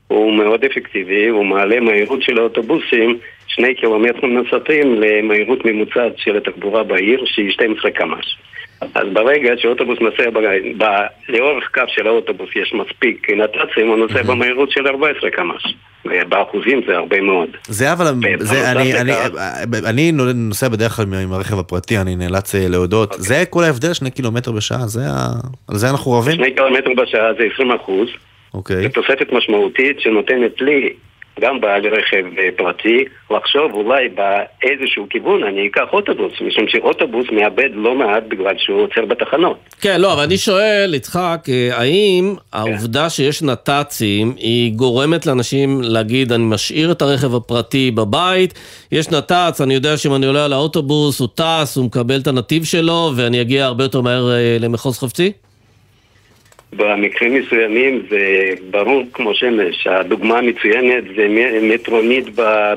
[0.07, 6.83] הוא מאוד אפקטיבי, הוא מעלה מהירות של האוטובוסים שני קילומטרים נוספים למהירות ממוצעת של התחבורה
[6.83, 8.37] בעיר, שהיא 12 קמ"ש.
[8.81, 10.39] אז ברגע שאוטובוס נוסע ב...
[10.77, 10.85] ב...
[11.29, 15.75] לאורך קו של האוטובוס יש מספיק נת"צים, הוא נוסע במהירות של 14 קמ"ש.
[16.05, 17.49] ובאחוזים זה הרבה מאוד.
[17.67, 18.05] זה אבל,
[18.39, 19.11] זה, אני, אני,
[19.85, 23.13] אני נוסע בדרך כלל עם הרכב הפרטי, אני נאלץ אה, להודות.
[23.17, 25.27] זה כל ההבדל, שני קילומטר בשעה, זה ה...
[25.67, 26.35] על זה אנחנו רבים?
[26.35, 28.07] שני קילומטר בשעה זה 20 אחוז.
[28.53, 28.83] אוקיי.
[28.83, 30.93] זו תוספת משמעותית שנותנת לי,
[31.39, 37.69] גם בעל רכב אה, פרטי, לחשוב אולי באיזשהו כיוון אני אקח אוטובוס, משום שאוטובוס מאבד
[37.73, 39.57] לא מעט בגלל שהוא עוצר בתחנות.
[39.81, 41.39] כן, לא, אבל אני שואל, יצחק,
[41.71, 48.53] האם העובדה שיש נת"צים היא גורמת לאנשים להגיד, אני משאיר את הרכב הפרטי בבית,
[48.91, 52.63] יש נת"צ, אני יודע שאם אני עולה על האוטובוס, הוא טס, הוא מקבל את הנתיב
[52.63, 55.31] שלו, ואני אגיע הרבה יותר מהר אה, למחוז חפצי?
[56.75, 61.27] במקרים מסוימים זה ברור כמו שמש, הדוגמה המצוינת זה
[61.61, 62.25] מטרונית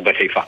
[0.02, 0.40] בחיפה.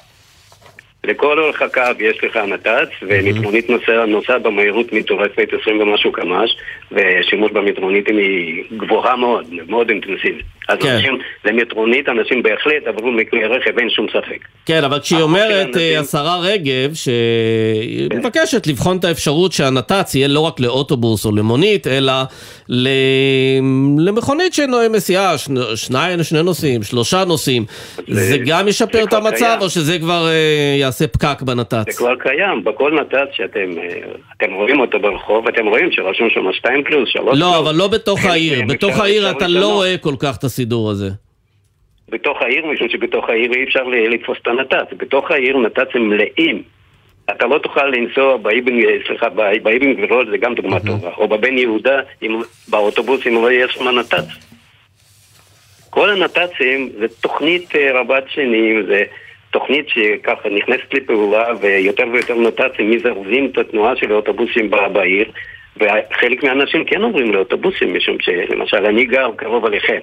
[1.07, 6.57] לכל אורך הקו יש לך נת"צ, ומטרונית נוסע, נוסע במהירות מטורפת 20 ומשהו קמ"ש,
[6.93, 10.45] ושימוש במטרונית היא גבוהה מאוד, מאוד אינטנסיבית.
[10.69, 10.89] אז כן.
[10.89, 14.39] אנשים, למטרונית אנשים בהחלט עברו מכלי רכב, אין שום ספק.
[14.67, 20.41] כן, אבל כשהיא אומרת, אה, השרה רגב, שהיא מבקשת לבחון את האפשרות שהנת"צ יהיה לא
[20.41, 22.13] רק לאוטובוס או למונית, אלא
[22.69, 22.89] ל...
[23.99, 27.65] למכונית שמסיעה, שני, שני, שני נוסעים, שלושה נוסעים,
[28.09, 29.61] זה גם ישפר את כבר המצב, קיים.
[29.61, 30.29] או שזה כבר
[31.01, 31.99] אה, יעשה פקק זה בנת"צ?
[31.99, 33.99] כבר קיים, בכל נת"צ שאתם אה,
[34.37, 37.41] אתם רואים אותו ברחוב, אתם רואים שרשום שם 2 פלוס, 3 פלוס.
[37.41, 38.59] לא, אבל לא בתוך כן, העיר.
[38.59, 39.47] כן, בתוך העיר אתה.
[39.49, 41.09] לא רואה כל כך את הסידור הזה.
[42.09, 44.93] בתוך העיר, משום שבתוך העיר אי אפשר לתפוס את הנת"צ.
[44.97, 46.63] בתוך העיר נת"צים מלאים.
[47.31, 48.75] אתה לא תוכל לנסוע באבן,
[49.07, 49.29] סליחה,
[49.63, 52.01] באבן גבירול זה גם דוגמה טובה, או בבן יהודה
[52.69, 54.25] באוטובוס אם לא יהיה שם נת"צ.
[55.91, 59.03] כל הנת"צים זה תוכנית אה, רבת שנים, זה
[59.59, 65.31] תוכנית שככה נכנסת לפעולה ויותר ויותר נת"צים מזרזים את התנועה של האוטובוסים בעיר
[65.77, 69.99] וחלק מהאנשים כן עוברים לאוטובוסים משום שלמשל אני גר קרוב אליכם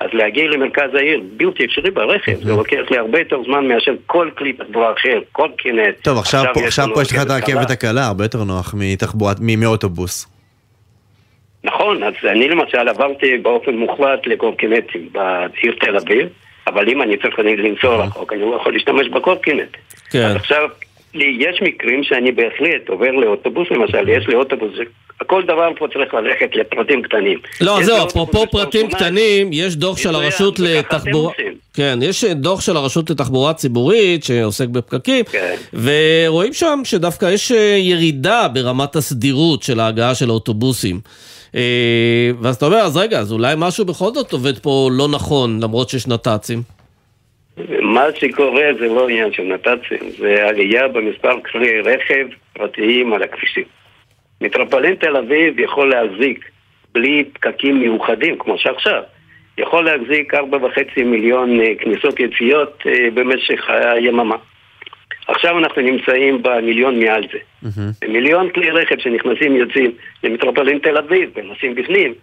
[0.00, 4.30] אז להגיע למרכז העיר בלתי אפשרי ברכב, זה לוקח לי הרבה יותר זמן מאשר כל
[4.38, 5.94] כלי תחבורה אחר, כל קינט.
[6.02, 10.26] טוב, עכשיו פה, עכשיו פה יש לך את הרכבת הקלה, הרבה יותר נוח מתחבורת, מאוטובוס.
[11.64, 16.28] נכון, אז אני למשל עברתי באופן מוחלט לקורקינטים בעיר תל אביב,
[16.72, 19.76] אבל אם אני צריך לנסוע רחוק, אני לא יכול להשתמש בקורקינט.
[20.10, 20.24] כן.
[20.24, 20.68] אז עכשיו,
[21.14, 24.70] לי יש מקרים שאני בהחלט עובר לאוטובוס למשל, יש לי אוטובוס,
[25.26, 27.38] כל דבר פה צריך ללכת לפרטים קטנים.
[27.60, 31.32] לא, זהו, אפרופו פרטים קטנים, יש דוח של מצוין, הרשות אתם לתחבורה...
[31.74, 35.54] כן, יש דוח של הרשות לתחבורה ציבורית שעוסק בפקקים, כן.
[35.72, 41.00] ורואים שם שדווקא יש אה, ירידה ברמת הסדירות של ההגעה של האוטובוסים.
[41.54, 45.62] אה, ואז אתה אומר, אז רגע, אז אולי משהו בכל זאת עובד פה לא נכון,
[45.62, 46.62] למרות שיש נת"צים.
[47.80, 53.64] מה שקורה זה לא עניין של נת"צים, זה עלייה במספר כלי רכב פרטיים על הכבישים.
[54.40, 56.50] מטרופולין תל אביב יכול להחזיק,
[56.92, 59.02] בלי פקקים מיוחדים כמו שעכשיו,
[59.58, 64.36] יכול להחזיק 4.5 מיליון אה, כניסות יציאות אה, במשך היממה.
[65.28, 67.38] עכשיו אנחנו נמצאים במיליון מעל זה.
[68.08, 69.90] מיליון כלי רכב שנכנסים יוצאים
[70.24, 72.14] למטרופולין תל אביב ונוסעים בפנים,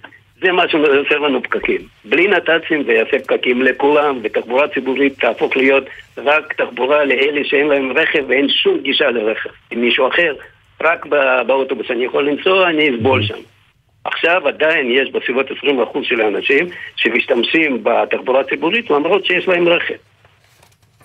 [0.42, 1.82] זה מה שעושה לנו פקקים.
[2.06, 5.84] בלי נת"צים זה יעשה פקקים לכולם, ותחבורה ציבורית תהפוך להיות
[6.18, 9.50] רק תחבורה לאלה שאין להם רכב ואין שום גישה לרכב.
[9.72, 10.34] עם מישהו אחר,
[10.84, 13.34] רק בא- באוטובוס אני יכול לנסוע, אני אסבול שם.
[14.04, 15.54] עכשיו עדיין יש בסביבות 20%
[16.04, 19.94] של האנשים שמשתמשים בתחבורה ציבורית למרות שיש להם רכב.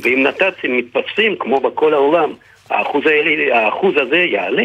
[0.01, 2.33] ואם נת"צים מתפסים כמו בכל העולם,
[2.71, 4.65] האחוז, האלה, האחוז הזה יעלה.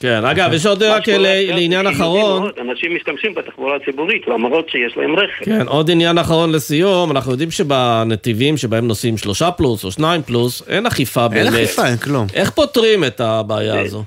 [0.00, 2.50] כן, אגב, יש עוד רק לעניין אחרון.
[2.60, 5.44] אנשים משתמשים בתחבורה הציבורית למרות שיש להם רכב.
[5.44, 10.68] כן, עוד עניין אחרון לסיום, אנחנו יודעים שבנתיבים שבהם נוסעים שלושה פלוס או שניים פלוס,
[10.68, 11.46] אין אכיפה באמת.
[11.46, 12.26] אין אכיפה, אין כלום.
[12.34, 14.04] איך פותרים את הבעיה הזו?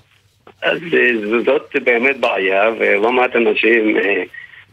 [0.61, 4.23] אז אה, זאת באמת בעיה, ולא מעט אנשים אה,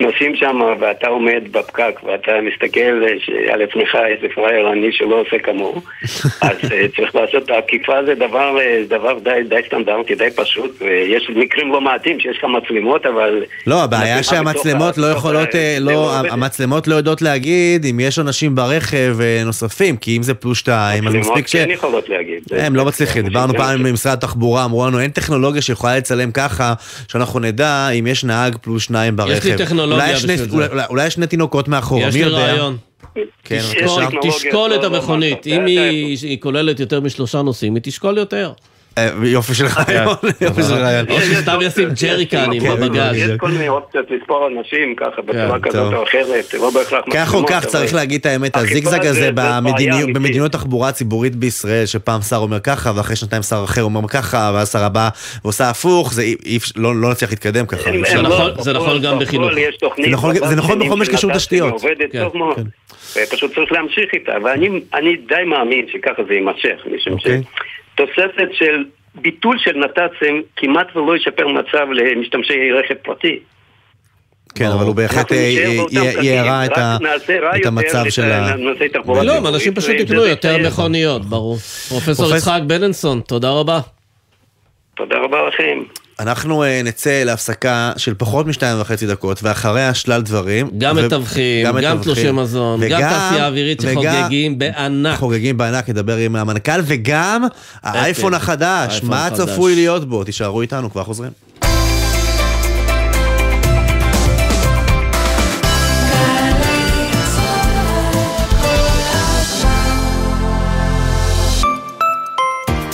[0.01, 5.39] נוסעים שם ואתה עומד בפקק ואתה מסתכל אה, שעל עצמך איזה פראייר אני שלא עושה
[5.39, 5.83] כמוהו
[6.49, 10.83] אז אה, צריך לעשות, את האכיפה זה דבר, אה, דבר די, די סטנדרטי, די פשוט
[10.83, 13.45] ויש מקרים לא מעטים שיש לך מצלמות אבל...
[13.67, 16.17] לא, הבעיה שהמצלמות לא יכולות, אה, לא, לא.
[16.31, 21.09] המצלמות לא יודעות להגיד אם יש אנשים ברכב אה, נוספים, כי אם זה פלוס שתיים,
[21.09, 21.57] אז מספיק ש...
[21.57, 22.43] כן יכולות להגיד.
[22.57, 26.31] הם לא מצליחים, דיברנו זה- פעם עם משרד התחבורה, אמרו לנו אין טכנולוגיה שיכולה לצלם
[26.33, 26.75] ככה,
[27.09, 29.57] שאנחנו נדע אם יש נהג פלוס שניים ברכב.
[29.97, 30.51] יש לי טכנולוגיה אולי יש שני- בשביל
[30.81, 30.87] זה.
[30.91, 32.39] אולי- יש שני תינוקות מאחורה, יש מי לי יודע?
[32.39, 32.77] רעיון.
[33.45, 34.19] כן, תשקול- בבקשה.
[34.31, 35.79] תשקול את המכונית, אם היא
[36.23, 38.53] היא כוללת יותר משלושה נוסעים, היא תשקול יותר.
[38.99, 41.07] אה, יופי של רעיון, יופי של רעיון.
[41.11, 43.17] או שסתם ישים ג'ריקנים כן, בבגז.
[43.17, 45.95] יש כל מיני אופציות לספור אנשים ככה בצורה כן, כזאת.
[45.95, 50.51] או אחרת, לא בהכרח כך או כך צריך להגיד את האמת, הזיגזג זה- הזה במדיניות-
[50.53, 54.85] תחבורה ציבורית בישראל, שפעם שר אומר ככה, ואחרי שנתיים שר אחר אומר ככה, ואז שר
[54.85, 55.09] הבא
[55.45, 56.25] ועושה הפוך, זה
[56.77, 57.91] לא לא נצליח להתקדם ככה.
[57.91, 59.51] הם זה לא- נכון- נכון גם בחינוך.
[59.97, 61.83] זה נכון- נכון בכל מה שקשור נת"צים, לתשתיות.
[62.13, 62.25] כן.
[62.57, 62.63] כן.
[63.23, 67.43] ופשוט צריך להמשיך איתה, ואני אני די מאמין שככה זה יימשך, משום אוקיי.
[68.07, 68.85] שתוספת של
[69.15, 73.39] ביטול של נת"צים כמעט ולא ישפר מצב למשתמשי רכב פרטי.
[74.55, 75.43] כן, אבל הוא בהחלט אנחנו אה,
[76.47, 76.71] אה, את
[77.57, 78.57] יותר המצב של ה...
[79.25, 80.67] לא, אנשים פשוט וזה יקנו יותר יסתיים.
[80.67, 81.57] מכוניות, ברור.
[81.89, 83.81] פרופסור פרופס- יצחק בלינסון, תודה רבה.
[84.97, 85.83] תודה רבה לכם.
[86.21, 90.71] אנחנו אה, נצא להפסקה של פחות משתיים וחצי דקות, ואחריה שלל דברים.
[90.79, 91.99] גם ו- מתווכים, גם.
[92.03, 95.19] תלושי מזון, גם וגם- תעשייה אווירית שחוגגים בענק.
[95.19, 97.45] חוגגים בענק, נדבר עם המנכ"ל, וגם
[97.83, 99.29] האייפון החדש, מה.
[99.35, 100.25] צפוי להיות בו?
[100.25, 101.31] תישארו איתנו, כבר חוזרים.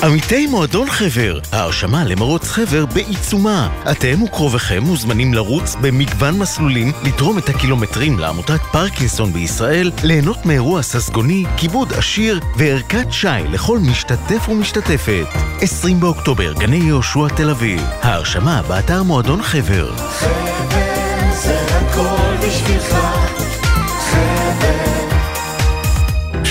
[0.06, 3.68] עמיתי מועדון חבר, ההרשמה למרוץ חבר בעיצומה.
[3.90, 11.44] אתם וקרוביכם מוזמנים לרוץ במגוון מסלולים, לתרום את הקילומטרים לעמותת פרקינסון בישראל, ליהנות מאירוע ססגוני,
[11.56, 15.26] כיבוד עשיר וערכת שי לכל משתתף ומשתתפת.
[15.60, 17.80] 20 באוקטובר, גני יהושע תל אביב.
[18.02, 19.90] ההרשמה באתר מועדון חבר.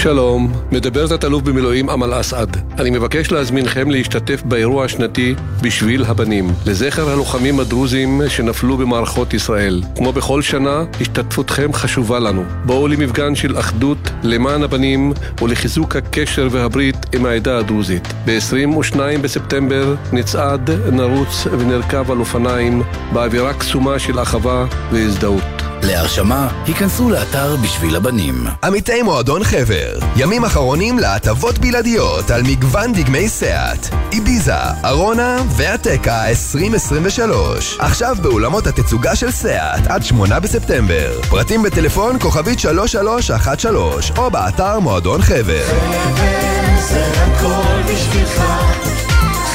[0.05, 2.57] שלום, מדבר תת-אלוף במילואים אמל אסעד.
[2.79, 9.81] אני מבקש להזמינכם להשתתף באירוע השנתי בשביל הבנים, לזכר הלוחמים הדרוזים שנפלו במערכות ישראל.
[9.95, 12.43] כמו בכל שנה, השתתפותכם חשובה לנו.
[12.65, 18.13] בואו למפגן של אחדות למען הבנים ולחיזוק הקשר והברית עם העדה הדרוזית.
[18.25, 25.54] ב-22 בספטמבר נצעד, נרוץ ונרכב על אופניים באווירה קסומה של אחווה והזדהות.
[25.85, 28.47] להרשמה, היכנסו לאתר בשביל הבנים.
[28.63, 33.87] עמיתי מועדון חבר, ימים אחרונים להטבות בלעדיות על מגוון דגמי סאט.
[34.11, 37.77] איביזה, ארונה ואטקה 2023.
[37.79, 41.21] עכשיו באולמות התצוגה של סאט עד 8 בספטמבר.
[41.29, 45.65] פרטים בטלפון כוכבית 3313 או באתר מועדון חבר.
[45.65, 48.43] חבר זה הכל בשבילך,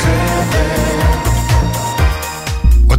[0.02, 0.89] חבר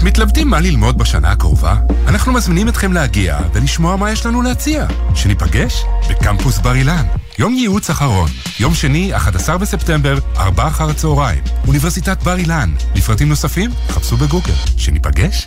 [0.03, 1.75] מתלבטים מה ללמוד בשנה הקרובה?
[2.07, 4.87] אנחנו מזמינים אתכם להגיע ולשמוע מה יש לנו להציע.
[5.15, 7.05] שניפגש בקמפוס בר אילן.
[7.39, 8.29] יום ייעוץ אחרון,
[8.59, 11.43] יום שני, 11 בספטמבר, 4 אחר הצהריים.
[11.67, 12.71] אוניברסיטת בר אילן.
[12.95, 14.53] לפרטים נוספים, חפשו בגוגל.
[14.77, 15.45] שניפגש?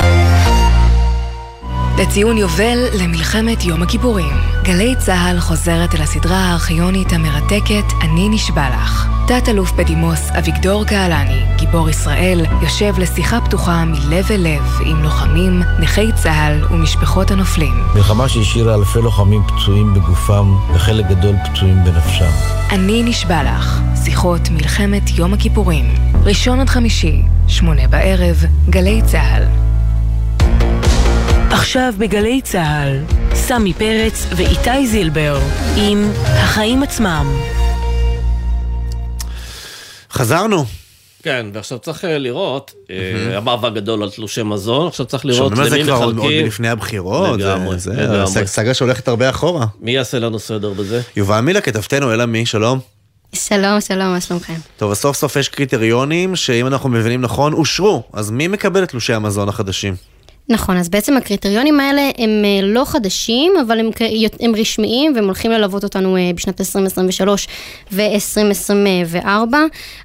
[1.98, 4.36] לציון יובל למלחמת יום הכיפורים.
[4.62, 9.08] גלי צה"ל חוזרת אל הסדרה הארכיונית המרתקת "אני נשבע לך".
[9.26, 16.12] תת-אלוף בדימוס אביגדור קהלני, גיבור ישראל, יושב לשיחה פתוחה מלב אל לב עם לוחמים, נכי
[16.12, 17.74] צה"ל ומשפחות הנופלים.
[17.94, 22.30] מלחמה שהשאירה אלפי לוחמים פצועים בגופם וחלק גדול פצועים בנפשם.
[22.70, 25.94] אני נשבע לך, שיחות מלחמת יום הכיפורים.
[26.24, 29.73] ראשון עד חמישי, שמונה בערב, גלי צה"ל.
[31.64, 32.98] עכשיו בגלי צה"ל,
[33.34, 35.38] סמי פרץ ואיתי זילבר
[35.76, 37.26] עם החיים עצמם.
[40.12, 40.64] חזרנו.
[41.22, 45.62] כן, ועכשיו צריך אה, לראות, אה, המאבק גדול על תלושי מזון, עכשיו צריך לראות שומעים
[45.62, 46.46] על זה למי כבר עוד מחלקים.
[46.46, 47.40] לפני הבחירות.
[47.76, 49.66] זה- סאגה שהולכת הרבה אחורה.
[49.80, 51.00] מי יעשה לנו סדר בזה?
[51.16, 52.78] יובל מילה, כתבתנו, אלה מי, שלום.
[53.34, 54.54] שלום, שלום, מה שלומכם?
[54.76, 58.02] טוב, אז סוף סוף יש קריטריונים שאם אנחנו מבינים נכון, אושרו.
[58.12, 60.13] אז מי מקבל את תלושי המזון החדשים?
[60.48, 63.90] נכון, אז בעצם הקריטריונים האלה הם אה, לא חדשים, אבל הם,
[64.40, 67.48] הם רשמיים והם הולכים ללוות אותנו אה, בשנת 2023
[67.92, 69.26] ו-2024.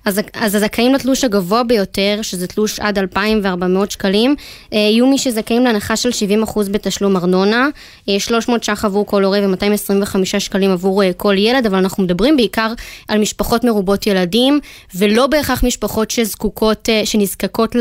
[0.06, 4.36] אז, אז הזכאים לתלוש הגבוה ביותר, שזה תלוש עד 2,400 שקלים,
[4.74, 6.10] אה, יהיו מי שזכאים להנחה של
[6.46, 7.68] 70% בתשלום ארנונה,
[8.10, 12.74] אה, 300 ש"ח עבור כל הורה ו-225 שקלים עבור כל ילד, אבל אנחנו מדברים בעיקר
[13.08, 14.60] על משפחות מרובות ילדים,
[14.96, 17.76] ולא בהכרח משפחות שזקוקות, שנזקקות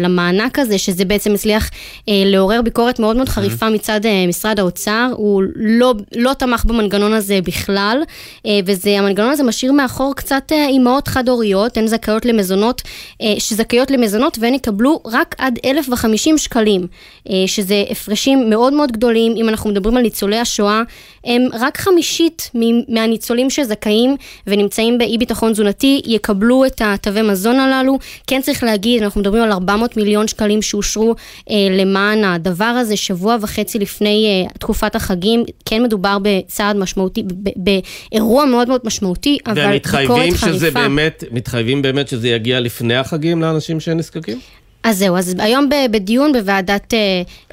[0.00, 1.70] למענק הזה, שזה בעצם הצליח
[2.08, 7.38] לעורר ביקורת מאוד מאוד חריפה מצד אה, משרד האוצר, הוא לא, לא תמך במנגנון הזה
[7.44, 8.02] בכלל,
[8.46, 12.82] אה, וזה, המנגנון הזה משאיר מאחור קצת אה, אימהות חד-הוריות, הן זכאיות למזונות,
[13.22, 16.86] אה, שזכאיות למזונות והן יקבלו רק עד 1,050 שקלים,
[17.30, 20.82] אה, שזה הפרשים מאוד מאוד גדולים, אם אנחנו מדברים על ניצולי השואה,
[21.24, 22.50] הם רק חמישית
[22.88, 24.16] מהניצולים שזכאים
[24.46, 27.98] ונמצאים באי ביטחון תזונתי יקבלו את התווי מזון הללו.
[28.26, 31.14] כן צריך להגיד, אנחנו מדברים על 400 מיליון שקלים שאושרו
[31.50, 35.44] אה, למען הדבר הזה, שבוע וחצי לפני אה, תקופת החגים.
[35.64, 37.22] כן מדובר בצעד משמעותי,
[37.56, 40.46] באירוע מאוד מאוד משמעותי, אבל והם ביקורת מתחייבים חריפה.
[40.56, 44.40] שזה באמת, מתחייבים באמת שזה יגיע לפני החגים לאנשים שנזקקים?
[44.84, 46.98] אז זהו, אז היום בדיון בוועדת, אה,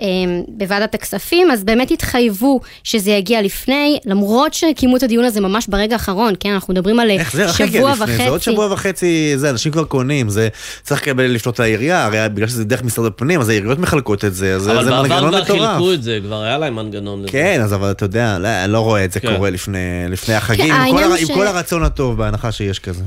[0.01, 0.05] אה,
[0.47, 5.95] בוועדת הכספים, אז באמת התחייבו שזה יגיע לפני, למרות שקיימו את הדיון הזה ממש ברגע
[5.95, 6.53] האחרון, כן?
[6.53, 8.05] אנחנו מדברים על אה, איך זה איך יגיע שבוע לפני?
[8.05, 8.23] וחצי.
[8.23, 10.47] זה עוד שבוע וחצי, זה, אנשים כבר קונים, זה
[10.83, 14.55] צריך לקבל לפנות לעירייה, הרי בגלל שזה דרך משרד הפנים, אז העיריות מחלקות את זה,
[14.55, 15.69] אז זה אבל זה בעבר מנגנון כבר מטורף.
[15.69, 17.31] חילקו את זה, כבר היה להם מנגנון לזה.
[17.31, 19.35] כן, אז אבל אתה יודע, לא, אני לא רואה את זה כן.
[19.35, 19.77] קורה לפני,
[20.09, 23.03] לפני החגים, כן, עם, כל ש- עם כל הרצון הטוב, בהנחה שיש כזה.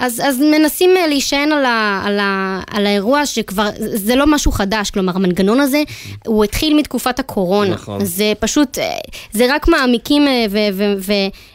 [0.00, 4.52] אז, אז מנסים אה, להישען על, ה, על, ה, על האירוע שכבר, זה לא משהו
[4.52, 5.82] חדש, כלומר המנגנון הזה,
[6.26, 7.70] הוא התחיל מתקופת הקורונה.
[7.70, 8.04] נכון.
[8.04, 8.84] זה פשוט, אה,
[9.32, 10.22] זה רק מעמיקים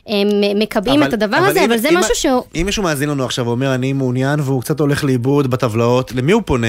[0.07, 2.41] ומקבעים את הדבר הזה, אם- אבל זה אם- משהו שהוא...
[2.55, 6.41] אם מישהו מאזין לנו עכשיו ואומר, אני מעוניין, והוא קצת הולך לאיבוד בטבלאות, למי הוא
[6.45, 6.67] פונה?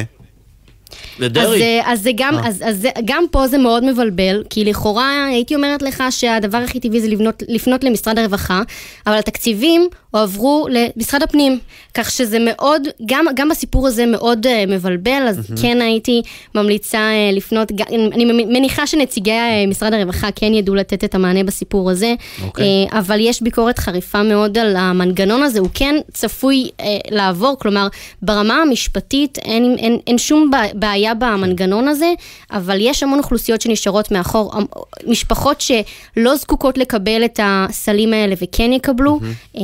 [1.21, 1.27] אז,
[1.61, 2.49] אה, אז, זה גם, אה.
[2.49, 6.81] אז, אז זה, גם פה זה מאוד מבלבל, כי לכאורה הייתי אומרת לך שהדבר הכי
[6.81, 8.63] טבעי זה לבנות, לפנות למשרד הרווחה,
[9.07, 11.59] אבל התקציבים הועברו למשרד הפנים,
[11.95, 15.63] כך שזה מאוד, גם, גם בסיפור הזה מאוד uh, מבלבל, אז מהמם.
[15.63, 16.23] כן הייתי
[16.55, 17.69] ממליצה uh, לפנות,
[18.13, 22.15] אני מניחה שנציגי uh, משרד הרווחה כן ידעו לתת את המענה בסיפור הזה,
[22.45, 22.65] אוקיי.
[22.93, 27.87] אה, אבל יש ביקורת חריפה מאוד על המנגנון הזה, הוא כן צפוי אה, לעבור, כלומר,
[28.23, 32.13] ברמה המשפטית אין, אין, אין שום בע- בעיה במנגנון הזה,
[32.53, 34.65] אבל יש המון אוכלוסיות שנשארות מאחור, המ-
[35.07, 39.21] משפחות שלא זקוקות לקבל את הסלים האלה וכן יקבלו,
[39.57, 39.61] אה,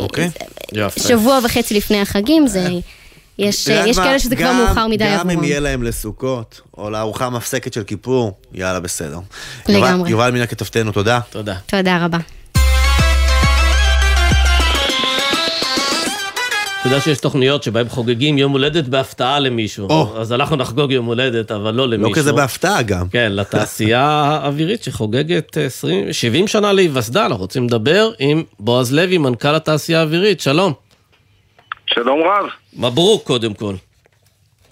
[0.00, 0.30] אוקיי.
[0.98, 2.68] ושבוע וחצי לפני החגים זה...
[3.38, 4.04] יש, יודע יש מה?
[4.04, 5.44] כאלה שזה כבר גם- מאוחר מדי גם אם עבורם.
[5.44, 9.18] יהיה להם לסוכות, או לארוחה המפסקת של כיפור, יאללה, בסדר.
[9.68, 9.88] לגמרי.
[9.90, 11.20] יובל- יובל מינה כתבתנו, תודה.
[11.30, 11.54] תודה.
[11.66, 12.18] תודה רבה.
[16.84, 19.88] אתה יודע שיש תוכניות שבהן חוגגים יום הולדת בהפתעה למישהו.
[19.90, 20.16] או.
[20.20, 22.10] אז אנחנו נחגוג יום הולדת, אבל לא למישהו.
[22.10, 23.08] לא כזה בהפתעה גם.
[23.08, 29.54] כן, לתעשייה האווירית שחוגגת 20, 70 שנה להיווסדה, אנחנו רוצים לדבר עם בועז לוי, מנכ"ל
[29.54, 30.72] התעשייה האווירית, שלום.
[31.86, 32.46] שלום רב.
[32.76, 33.74] מברוק קודם כל.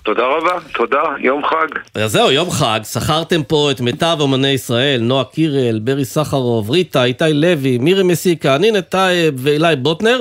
[0.05, 1.78] תודה רבה, תודה, יום חג.
[2.03, 7.05] אז זהו, יום חג, שכרתם פה את מיטב אומני ישראל, נועה קירל, ברי סחרוב, ריטה,
[7.05, 10.20] איתי לוי, מירי מסיקה, נינט טייב ועילי בוטנר,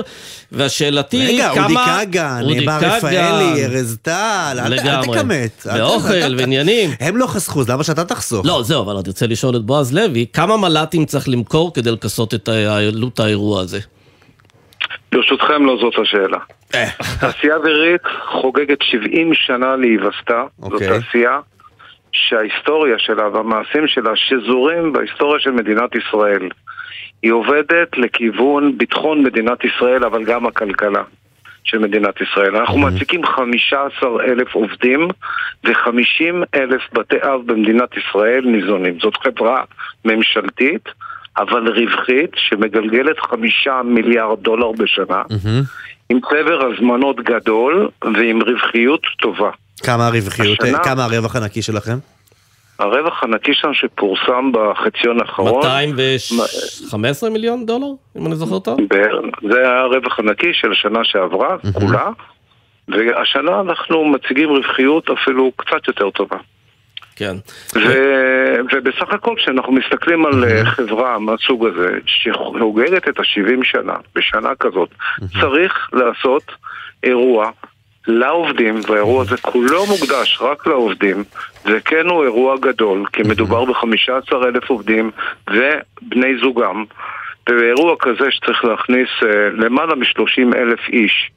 [0.52, 1.64] והשאלתי, רגע, כמה...
[1.96, 2.78] אודי כגן, אודי בר.
[2.80, 4.12] רפאלי, ארז טל,
[4.52, 5.18] אל אל לגמרי.
[5.18, 5.66] תקמט.
[5.66, 6.90] אל ת- ואוכל ועניינים.
[7.00, 8.46] הם לא חסכו, אז למה שאתה תחסוך?
[8.46, 12.34] לא, זהו, אבל אני רוצה לשאול את בועז לוי, כמה מל"טים צריך למכור כדי לכסות
[12.34, 13.78] את עלות האירוע הזה?
[15.12, 16.38] ברשותכם, לא זאת השאלה.
[17.20, 20.44] תעשייה אווירית חוגגת 70 שנה להיווסדה.
[20.58, 20.88] זו אוקיי.
[20.88, 21.38] תעשייה
[22.12, 26.48] שההיסטוריה שלה והמעשים שלה שזורים בהיסטוריה של מדינת ישראל.
[27.22, 31.02] היא עובדת לכיוון ביטחון מדינת ישראל, אבל גם הכלכלה
[31.64, 32.56] של מדינת ישראל.
[32.56, 35.08] אנחנו מעסיקים 15 אלף עובדים
[35.64, 39.00] ו-50 אלף בתי אב במדינת ישראל ניזונים.
[39.00, 39.64] זאת חברה
[40.04, 40.88] ממשלתית,
[41.38, 45.22] אבל רווחית, שמגלגלת חמישה מיליארד דולר בשנה,
[46.08, 49.50] עם צבר הזמנות גדול ועם רווחיות טובה.
[49.82, 51.96] כמה הרווחיות, השנה- כמה הרווח הנקי שלכם?
[52.78, 57.86] הרווח הנקי שלנו שפורסם בחציון האחרון, 215 מיליון דולר,
[58.18, 58.78] אם אני זוכר טוב?
[59.50, 62.08] זה היה הרווח הנקי של השנה שעברה, כולה,
[62.88, 66.36] והשנה אנחנו מציגים רווחיות אפילו קצת יותר טובה.
[67.22, 67.36] כן.
[67.78, 74.54] ו- ובסך הכל כשאנחנו מסתכלים על אה, חברה מהסוג הזה שחוגגת את ה-70 שנה בשנה
[74.60, 74.88] כזאת,
[75.40, 76.52] צריך לעשות
[77.04, 77.50] אירוע
[78.06, 81.24] לעובדים, והאירוע הזה כולו מוקדש רק לעובדים,
[81.66, 85.10] וכן הוא אירוע גדול, כי מדובר ב-15 אלף עובדים
[85.50, 86.84] ובני זוגם,
[87.48, 91.30] ובאירוע כזה שצריך להכניס אה, למעלה מ-30 אלף איש.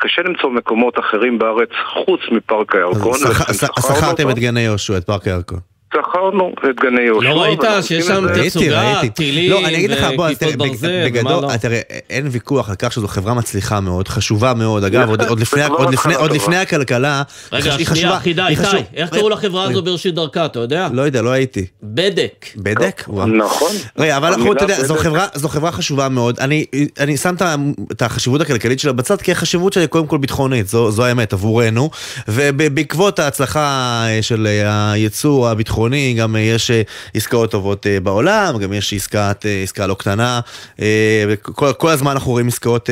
[0.00, 3.18] קשה למצוא מקומות אחרים בארץ חוץ מפארק הירקון.
[3.48, 4.30] אז שכרתם.
[4.30, 5.58] את גני יהושע, את פארק הירקון.
[5.94, 7.28] שכרנו את גני יהושע.
[7.28, 11.12] לא ראית שיש שם תצוגה, טילים לא, אני אגיד לך, בוא, אז וכיפות ברזל, בג-
[11.18, 11.56] בגדול, לא?
[11.56, 11.80] תראה,
[12.10, 15.40] אין ויכוח על כך שזו חברה מצליחה מאוד, חשובה מאוד, אגב, עוד- עוד
[16.32, 17.22] לפני- הכלכלה,
[17.52, 18.62] רגע, שנייה, חשובה- חידה, איתי,
[18.94, 20.88] איך קראו לחברה הזו בראשית דרכה, אתה יודע?
[20.92, 21.66] לא יודע, לא הייתי.
[21.82, 22.46] בדק.
[22.56, 23.04] בדק?
[23.38, 23.72] נכון.
[23.98, 24.94] רגע, אבל אתה יודע, זו.
[24.96, 26.40] חברה, זו חברה חשובה מאוד.
[26.40, 26.64] אני,
[27.00, 27.34] אני שם
[27.92, 31.32] את החשיבות הכלכלית שלה בצד, כי החשיבות שלה היא קודם כל ביטחונית, זו, זו האמת,
[31.32, 31.90] עבורנו.
[32.28, 33.60] ובעקבות ההצלחה
[34.08, 35.79] אה, של אה, הייצור הביטחוני,
[36.16, 36.82] גם אה, יש אה,
[37.14, 40.40] עסקאות טובות אה, בעולם, גם יש עסקת, עסקה לא קטנה.
[41.28, 42.90] וכל כל הזמן אנחנו רואים עסקאות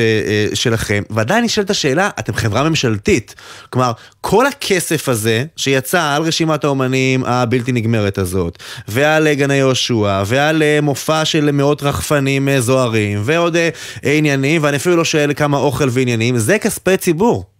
[0.53, 1.03] שלכם.
[1.09, 3.35] ועדיין נשאלת השאלה, אתם חברה ממשלתית.
[3.69, 10.63] כלומר, כל הכסף הזה שיצא על רשימת האומנים הבלתי נגמרת הזאת, ועל גני יהושע, ועל
[10.81, 13.57] מופע של מאות רחפנים זוהרים, ועוד
[14.03, 17.58] עניינים, ואני אפילו לא שואל כמה אוכל ועניינים, זה כספי ציבור.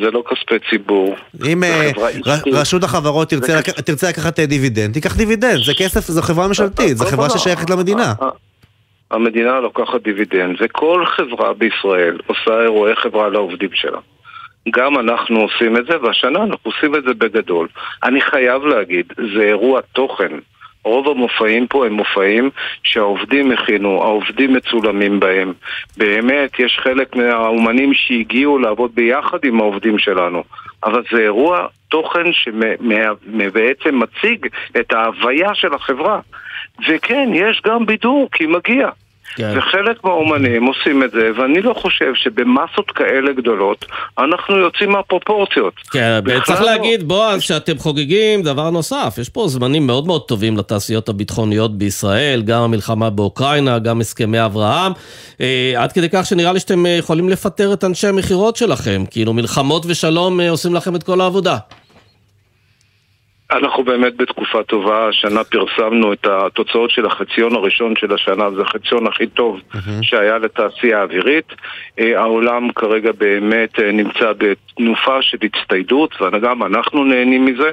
[0.00, 1.16] זה לא כספי ציבור.
[1.46, 1.90] אם אה.
[2.52, 6.96] רשות החברות תרצה לק- תרצה לקחת אה, דיבידנד, תיקח דיבידנד, זה כסף, זו חברה ממשלתית,
[6.96, 8.12] זו לא, חברה ששייכת למדינה.
[9.10, 13.98] המדינה לוקחת דיבידנד, וכל חברה בישראל עושה אירועי חברה לעובדים שלה.
[14.70, 17.68] גם אנחנו עושים את זה, והשנה אנחנו עושים את זה בגדול.
[18.04, 20.32] אני חייב להגיד, זה אירוע תוכן.
[20.86, 22.50] רוב המופעים פה הם מופעים
[22.82, 25.52] שהעובדים הכינו, העובדים מצולמים בהם.
[25.96, 30.42] באמת, יש חלק מהאומנים שהגיעו לעבוד ביחד עם העובדים שלנו.
[30.84, 34.46] אבל זה אירוע תוכן שבעצם מציג
[34.80, 36.20] את ההוויה של החברה.
[36.88, 38.88] וכן, יש גם בידור, כי מגיע.
[39.36, 39.54] כן.
[39.58, 43.84] וחלק מהאומנים עושים את זה, ואני לא חושב שבמסות כאלה גדולות
[44.18, 45.74] אנחנו יוצאים מהפרופורציות.
[45.90, 46.66] כן, צריך לא.
[46.66, 52.42] להגיד, בועז, שאתם חוגגים דבר נוסף, יש פה זמנים מאוד מאוד טובים לתעשיות הביטחוניות בישראל,
[52.42, 54.92] גם המלחמה באוקראינה, גם הסכמי אברהם,
[55.40, 59.32] אה, עד כדי כך שנראה לי שאתם אה, יכולים לפטר את אנשי המכירות שלכם, כאילו
[59.32, 61.56] מלחמות ושלום אה, עושים לכם את כל העבודה.
[63.50, 69.06] אנחנו באמת בתקופה טובה, השנה פרסמנו את התוצאות של החציון הראשון של השנה, זה החציון
[69.06, 69.60] הכי טוב
[70.02, 71.52] שהיה לתעשייה האווירית.
[71.98, 77.70] אה, העולם כרגע באמת אה, נמצא בתנופה של הצטיידות, וגם אנחנו נהנים מזה,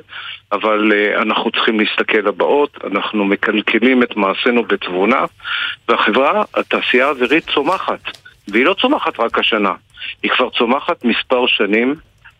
[0.51, 5.25] אבל אה, אנחנו צריכים להסתכל לבאות, אנחנו מקלקלים את מעשינו בתבונה,
[5.89, 8.01] והחברה, התעשייה האווירית צומחת,
[8.47, 9.73] והיא לא צומחת רק השנה,
[10.23, 11.95] היא כבר צומחת מספר שנים.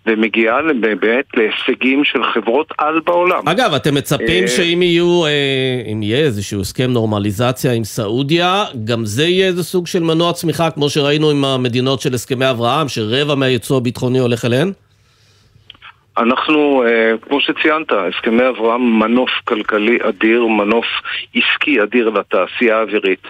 [0.07, 3.47] ומגיעה באמת להישגים של חברות על בעולם.
[3.49, 9.05] אגב, אתם מצפים אה, שאם יהיו, אה, אם יהיה איזשהו הסכם נורמליזציה עם סעודיה, גם
[9.05, 13.35] זה יהיה איזה סוג של מנוע צמיחה, כמו שראינו עם המדינות של הסכמי אברהם, שרבע
[13.35, 14.71] מהייצוא הביטחוני הולך אליהן?
[16.17, 20.85] אנחנו, אה, כמו שציינת, הסכמי אברהם מנוף כלכלי אדיר, מנוף
[21.35, 23.27] עסקי אדיר לתעשייה האווירית.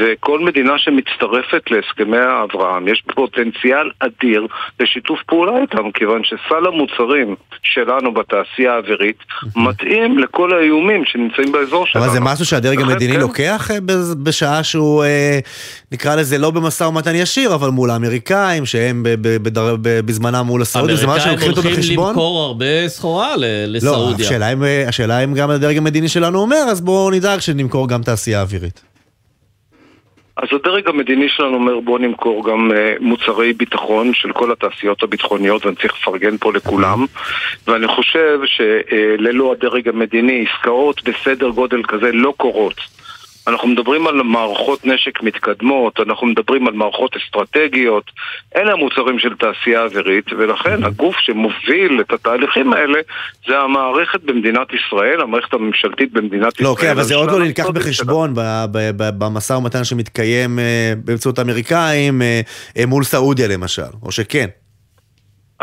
[0.00, 4.46] וכל מדינה שמצטרפת להסכמי אברהם, יש פוטנציאל אדיר
[4.80, 9.18] לשיתוף פעולה איתם, כיוון שסל המוצרים שלנו בתעשייה האווירית
[9.56, 12.04] מתאים לכל האיומים שנמצאים באזור שלנו.
[12.04, 13.20] אבל זה משהו שהדרג המדיני כן.
[13.20, 13.76] לוקח אה,
[14.22, 15.38] בשעה שהוא, אה,
[15.92, 19.02] נקרא לזה, לא במשא ומתן ישיר, אבל מול האמריקאים, שהם
[19.82, 22.14] בזמנם מול הסעודים, זה משהו האמריקאים שלוקחים אותו בחשבון?
[22.22, 24.26] למכור הרבה סחורה ל- לא, לסעודיה.
[24.26, 28.02] השאלה אם, אה, השאלה אם גם הדרג המדיני שלנו אומר, אז בואו נדאג שנמכור גם
[28.02, 28.82] תעשייה אווירית.
[30.36, 35.66] אז הדרג המדיני שלנו אומר בואו נמכור גם uh, מוצרי ביטחון של כל התעשיות הביטחוניות
[35.66, 37.06] ואני צריך לפרגן פה לכולם
[37.66, 42.74] ואני חושב שללא הדרג המדיני עסקאות בסדר גודל כזה לא קורות
[43.46, 48.04] אנחנו מדברים על מערכות נשק מתקדמות, אנחנו מדברים על מערכות אסטרטגיות,
[48.56, 52.98] אלה המוצרים של תעשייה אווירית, ולכן הגוף שמוביל את התהליכים האלה
[53.46, 56.68] זה המערכת במדינת ישראל, המערכת הממשלתית במדינת ישראל.
[56.68, 58.34] לא, כן, אבל זה עוד לא נלקח בחשבון
[59.18, 62.40] במשא ומתן שמתקיים אה, באמצעות האמריקאים אה,
[62.78, 64.46] אה, מול סעודיה למשל, או שכן.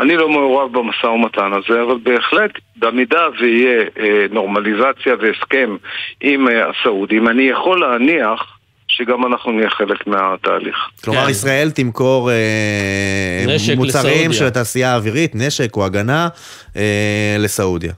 [0.00, 5.76] אני לא מעורב במשא ומתן הזה, אבל בהחלט, במידה ויהיה אה, נורמליזציה והסכם
[6.20, 8.56] עם אה, הסעודים, אני יכול להניח
[8.88, 10.76] שגם אנחנו נהיה חלק מהתהליך.
[11.04, 13.44] כלומר, ישראל תמכור אה,
[13.76, 14.32] מוצרים לסעודיה.
[14.32, 16.28] של התעשייה האווירית, נשק או הגנה,
[16.76, 17.92] אה, לסעודיה.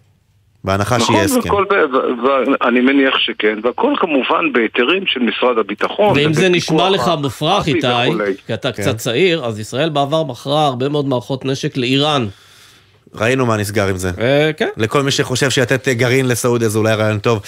[0.65, 1.55] בהנחה נכון, שיהיה הסכם.
[1.55, 2.27] ו-
[2.61, 6.17] ואני מניח שכן, והכל כמובן בהיתרים של משרד הביטחון.
[6.17, 7.87] ואם זה נשמע לך מופרך, איתי.
[8.47, 8.83] כי אתה כן.
[8.83, 12.27] קצת צעיר, אז ישראל בעבר מכרה הרבה מאוד מערכות נשק לאיראן.
[13.15, 14.11] ראינו מה נסגר עם זה.
[14.57, 14.69] כן.
[14.77, 17.43] לכל מי שחושב שלתת אה, גרעין לסעודיה זה אולי רעיון טוב.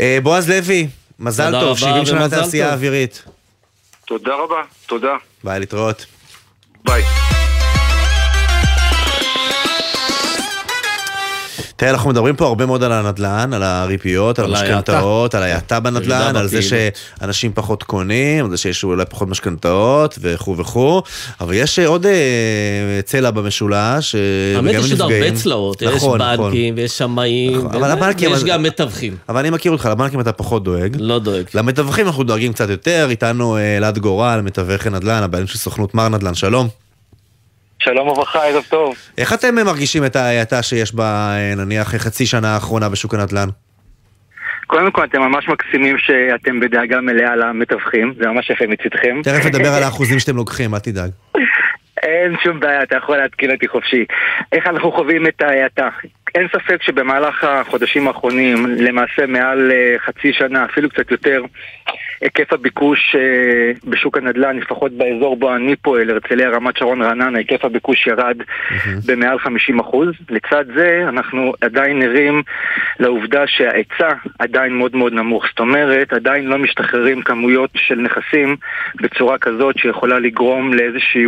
[0.00, 0.86] אה, בועז לוי,
[1.18, 2.72] מזל טוב, רבה 70 שנה לתעשייה טוב.
[2.72, 3.24] האווירית.
[4.06, 5.16] תודה רבה, תודה.
[5.44, 6.06] ביי, להתראות.
[6.84, 7.02] ביי.
[11.84, 15.80] תראה, אנחנו מדברים פה הרבה מאוד על הנדל"ן, על הריביות, על המשכנתאות, על ההאטה.
[15.80, 16.60] בנדל"ן, על זה.
[16.62, 21.02] שאנשים פחות קונים, על זה שיש אולי פחות משכנתאות וכו' וכו',
[21.40, 22.12] אבל יש עוד אה,
[23.04, 24.20] צלע במשולש, אה,
[24.56, 25.00] האמת יש עוד.
[25.00, 26.46] הרבה צלעות, יש נכון, נכון.
[26.50, 29.16] בנקים ויש שמאים, הבנקים- ויש גם מתווכים.
[29.28, 30.96] אבל אני מכיר אותך, לבנקים אתה פחות דואג.
[31.00, 31.44] לא דואג.
[31.54, 36.08] למתווכים אנחנו דואגים קצת יותר, איתנו אה, אלעד גורל, מתווך נדל"ן, הבעלים של סוכנות מר
[36.08, 36.83] נדל"ן, שלום.
[37.78, 38.96] שלום וברכה, ערב טוב.
[39.18, 43.48] איך אתם מרגישים את ההאטה שיש בה, אה, נניח, חצי שנה האחרונה בשוק הנדל"ן?
[44.66, 49.20] קודם כל, אתם ממש מקסימים שאתם בדאגה מלאה למתווכים, זה ממש יפה מצידכם.
[49.22, 51.10] תכף נדבר על האחוזים שאתם לוקחים, אל תדאג.
[52.02, 54.04] אין שום בעיה, אתה יכול להתקיל אותי חופשי.
[54.52, 55.88] איך אנחנו חווים את ההאטה?
[56.34, 61.42] אין ספק שבמהלך החודשים האחרונים, למעשה מעל אה, חצי שנה, אפילו קצת יותר,
[62.24, 67.64] היקף הביקוש אה, בשוק הנדל"ן, לפחות באזור בו אני פועל, הרצליה, רמת שרון, רעננה, היקף
[67.64, 68.36] הביקוש ירד
[69.06, 70.08] במעל 50 אחוז.
[70.30, 72.42] לצד זה, אנחנו עדיין ערים
[73.00, 74.08] לעובדה שההיצע
[74.38, 75.44] עדיין מאוד מאוד נמוך.
[75.50, 78.56] זאת אומרת, עדיין לא משתחררים כמויות של נכסים
[79.02, 81.24] בצורה כזאת שיכולה לגרום לאיזושהי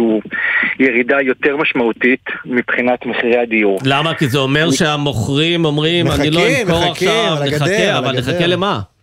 [0.78, 3.78] ירידה יותר משמעותית מבחינת מחירי הדיור.
[3.84, 4.14] למה?
[4.14, 8.18] כי זה אומר שהמוכרים אומרים, אני לא אמכור עכשיו, נחכה, אבל.
[8.18, 8.95] נחכה למה?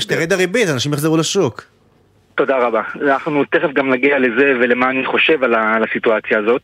[0.00, 1.62] שתרד הריבית, אנשים יחזרו לשוק.
[2.34, 2.82] תודה רבה.
[3.02, 6.62] אנחנו תכף גם נגיע לזה ולמה אני חושב על, ה- על הסיטואציה הזאת.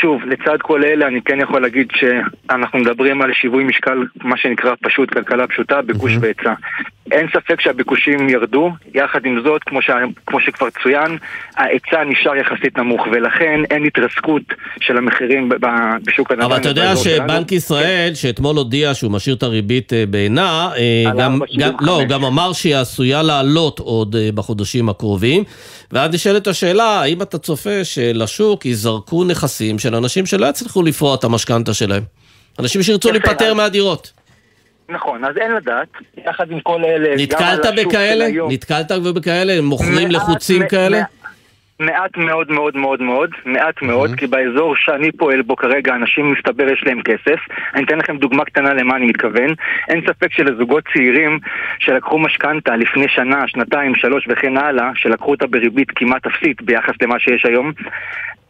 [0.00, 4.74] שוב, לצד כל אלה אני כן יכול להגיד שאנחנו מדברים על שיווי משקל, מה שנקרא
[4.82, 6.52] פשוט, כלכלה פשוטה, ביקוש והיצע.
[7.12, 9.90] אין ספק שהביקושים ירדו, יחד עם זאת, כמו, ש...
[10.26, 11.18] כמו שכבר צוין,
[11.56, 14.42] ההיצע נשאר יחסית נמוך, ולכן אין התרסקות
[14.80, 15.48] של המחירים
[16.04, 16.44] בשוק הנדל"ן.
[16.44, 16.96] אבל אתה יודע.
[16.96, 21.58] שבנק ישראל, שאתמול הודיע שהוא משאיר את הריבית אה, בעינה, אה, גם, 4.75.
[21.58, 25.44] גם, לא, גם אמר שהיא עשויה לעלות עוד אה, בחודשים הקרובים.
[25.92, 31.24] ואז נשאלת השאלה, האם אתה צופה שלשוק ייזרקו נכסים של אנשים שלא יצליחו לפרוע את
[31.24, 32.02] המשכנתה שלהם?
[32.58, 34.12] אנשים שירצו להיפטר מהדירות.
[34.88, 35.88] נכון, אז אין לדעת,
[36.26, 38.26] יחד עם כל אלה, נתקלת בכאלה?
[38.48, 39.62] נתקלת בכאלה?
[39.62, 41.02] מוכרים לחוצים מ- כאלה?
[41.80, 46.72] מעט מאוד מאוד מאוד מאוד, מעט מאוד, כי באזור שאני פועל בו כרגע אנשים מסתבר
[46.72, 47.40] יש להם כסף.
[47.74, 49.54] אני אתן לכם דוגמה קטנה למה אני מתכוון.
[49.88, 51.38] אין ספק שלזוגות צעירים
[51.78, 57.18] שלקחו משכנתה לפני שנה, שנתיים, שלוש וכן הלאה, שלקחו אותה בריבית כמעט אפסית ביחס למה
[57.18, 57.72] שיש היום,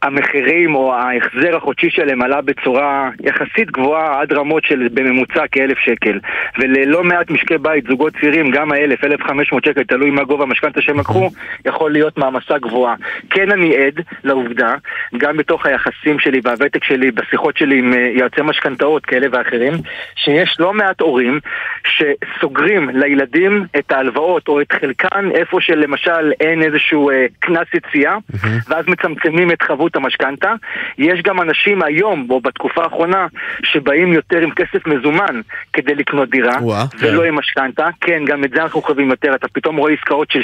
[0.07, 6.19] המחירים או ההחזר החודשי שלהם עלה בצורה יחסית גבוהה עד רמות של בממוצע כאלף שקל
[6.59, 10.45] וללא מעט משקי בית, זוגות צעירים, גם האלף, אלף חמש מאות שקל, תלוי מה גובה
[10.45, 11.31] המשכנתה שהם לקחו,
[11.65, 12.95] יכול להיות מעמסה גבוהה.
[13.31, 14.75] כן אני עד לעובדה,
[15.17, 19.75] גם בתוך היחסים שלי והוותק שלי, בשיחות שלי עם אה, יועצי משכנתאות כאלה ואחרים,
[20.17, 21.41] שיש לא מעט הורים
[21.87, 28.17] שסוגרים לילדים את ההלוואות או את חלקן איפה שלמשל אין איזשהו אה, קנס יציאה,
[28.69, 30.53] ואז מצמצמים את חבות את המשכנתה.
[30.99, 33.27] יש גם אנשים היום, או בתקופה האחרונה,
[33.63, 35.41] שבאים יותר עם כסף מזומן
[35.73, 37.29] כדי לקנות דירה, וואה, ולא כן.
[37.29, 37.87] עם משכנתה.
[38.01, 39.35] כן, גם את זה אנחנו חווים יותר.
[39.35, 40.41] אתה פתאום רואה עסקאות של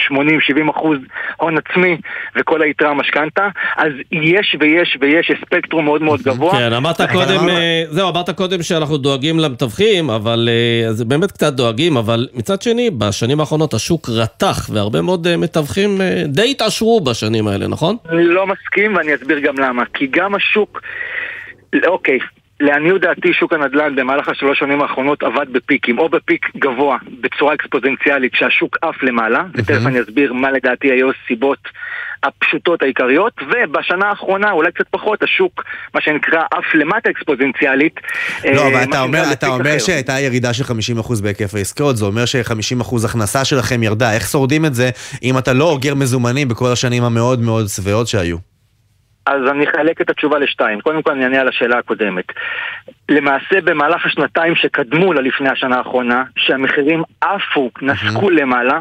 [0.67, 0.99] 80-70 אחוז
[1.37, 1.97] הון עצמי,
[2.37, 3.49] וכל היתרה משכנתה.
[3.77, 6.53] אז יש ויש ויש ספקטרום מאוד מאוד גבוה.
[6.53, 11.53] כן, אמרת קודם, אה, זהו, אמרת קודם שאנחנו דואגים למתווכים, אבל אה, אז באמת קצת
[11.53, 17.01] דואגים, אבל מצד שני, בשנים האחרונות השוק רתח, והרבה מאוד אה, מתווכים אה, די התעשרו
[17.01, 17.97] בשנים האלה, נכון?
[18.09, 19.85] אני לא מסכים ואני אסביר גם למה.
[19.95, 20.81] כי גם השוק,
[21.87, 22.19] אוקיי,
[22.61, 28.33] לעניות דעתי שוק הנדל"ן במהלך השלוש שנים האחרונות עבד בפיקים, או בפיק גבוה בצורה אקספוזנציאלית
[28.33, 31.59] כשהשוק עף למעלה, ותכף אני אסביר מה לדעתי היו הסיבות
[32.23, 35.65] הפשוטות העיקריות, ובשנה האחרונה, אולי קצת פחות, השוק,
[35.95, 38.01] מה שנקרא, עף למטה אקספוזנציאלית.
[38.45, 39.79] לא, אה, אבל אתה אומר, אתה אומר.
[39.79, 44.13] שהייתה ירידה של 50% בהיקף העסקאות, זה אומר ש-50% הכנסה שלכם ירדה.
[44.13, 44.91] איך שורדים את זה
[45.23, 48.52] אם אתה לא אוגר מזומנים בכל השנים המאוד מאוד שבעות שהיו?
[49.27, 50.81] אז אני אחלק את התשובה לשתיים.
[50.81, 52.25] קודם כל אני אענה על השאלה הקודמת.
[53.09, 58.79] למעשה במהלך השנתיים שקדמו ללפני השנה האחרונה, שהמחירים עפו, נסקו למעלה,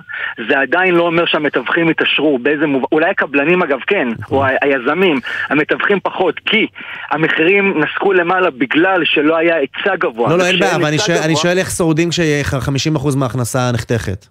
[0.49, 5.19] זה עדיין לא אומר שהמתווכים התעשרו באיזה מובן, אולי הקבלנים אגב כן, או ה- היזמים,
[5.49, 6.67] המתווכים פחות, כי
[7.11, 10.29] המחירים נסקו למעלה בגלל שלא היה היצע גבוה.
[10.29, 10.85] לא, לא, אין בעיה, אבל
[11.25, 14.25] אני שואל איך שורדים כש-50% מההכנסה נחתכת.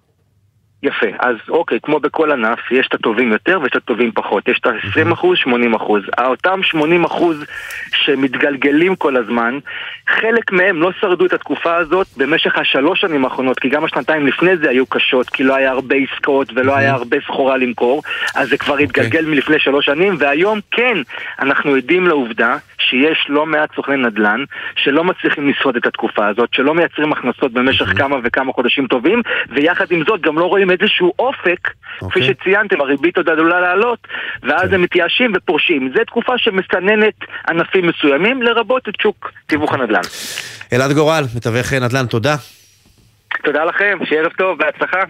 [0.82, 4.48] יפה, אז אוקיי, כמו בכל ענף, יש את הטובים יותר ויש את הטובים פחות.
[4.48, 6.02] יש את ה-20 אחוז, 80 אחוז.
[6.24, 7.44] אותם 80 אחוז
[7.94, 9.58] שמתגלגלים כל הזמן,
[10.08, 14.56] חלק מהם לא שרדו את התקופה הזאת במשך השלוש שנים האחרונות, כי גם השנתיים לפני
[14.56, 18.02] זה היו קשות, כי לא היה הרבה עסקאות ולא היה הרבה סחורה למכור,
[18.34, 20.98] אז זה כבר התגלגל מלפני שלוש שנים, והיום כן,
[21.40, 24.44] אנחנו עדים לעובדה שיש לא מעט סוכני נדל"ן
[24.76, 29.86] שלא מצליחים לשרוד את התקופה הזאת, שלא מייצרים הכנסות במשך כמה וכמה חודשים טובים, ויחד
[29.90, 31.68] עם זאת גם לא רואים איזשהו אופק,
[32.10, 33.98] כפי שציינתם, הריבית עוד עלולה לעלות,
[34.42, 35.92] ואז הם מתייאשים ופורשים.
[35.94, 37.14] זו תקופה שמסננת
[37.48, 40.00] ענפים מסוימים, לרבות את שוק תיווך הנדל"ן.
[40.72, 42.36] אלעד גורל, מתווך נדל"ן, תודה.
[43.44, 45.00] תודה לכם, שיהיה ערב טוב, בהצלחה.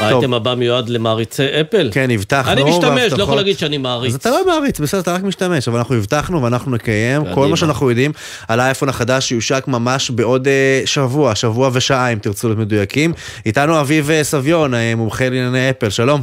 [0.00, 1.90] האייטם הבא מיועד למעריצי אפל?
[1.92, 2.52] כן, הבטחנו.
[2.52, 3.22] אני משתמש, לא.
[3.22, 4.14] יכול להגיד שאני מעריץ.
[4.14, 7.46] אז אתה לא מעריץ, בסדר, אתה רק משתמש, אבל אנחנו הבטחנו ואנחנו נקיים כל.
[7.50, 8.12] מה שאנחנו יודעים
[8.48, 13.12] על האייפון החדש שיושק ממש בעוד אה, שבוע, שבוע ושעה אם תרצו להיות מדויקים.
[13.46, 16.20] איתנו אביב אה, סביון, אה, מומחה לענייני אפל, שלום.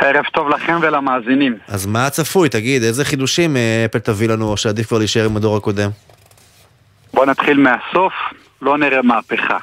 [0.00, 1.56] ערב טוב לכם ולמאזינים.
[1.68, 2.48] אז מה הצפוי?
[2.48, 5.90] תגיד, איזה חידושים אפל תביא לנו, או שעדיף כבר להישאר עם הדור הקודם?
[7.14, 8.12] בואו נתחיל מהסוף,
[8.62, 9.58] לא נראה מהפכה.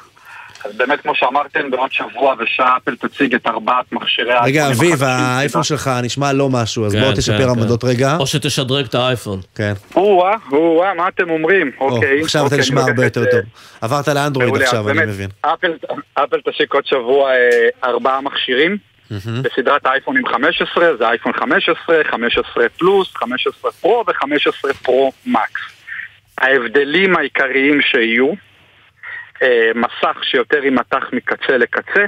[0.64, 5.04] אז באמת, כמו שאמרתם, בעוד שבוע ושעה אפל תציג את ארבעת מכשירי רגע, האייפונים אביב.
[5.04, 7.48] האייפון שלך נשמע לא משהו, אז כן, בוא כן, תשפר כן.
[7.48, 8.16] עמדות רגע.
[8.20, 9.40] או שתשדרג את האייפון.
[9.54, 9.72] כן.
[9.96, 11.70] או-אה, או-אה, מה אתם אומרים?
[11.80, 12.20] אוקיי.
[12.22, 13.40] עכשיו אתה אוקיי, נשמע הרבה יותר את, טוב.
[13.40, 13.44] אה,
[13.80, 15.30] עברת לאנדרואיד עכשיו, אני מבין.
[15.40, 15.72] אפל,
[16.14, 18.76] אפל תשיק עוד שבוע אה, ארבעה מכשירים.
[19.42, 25.60] בסדרת האייפונים 15, זה אייפון 15, 15 פלוס, 15 פרו ו-15 פרו מקס.
[26.38, 28.34] ההבדלים העיקריים שיהיו, אה,
[29.74, 32.04] מסך שיותר יימתח מקצה לקצה,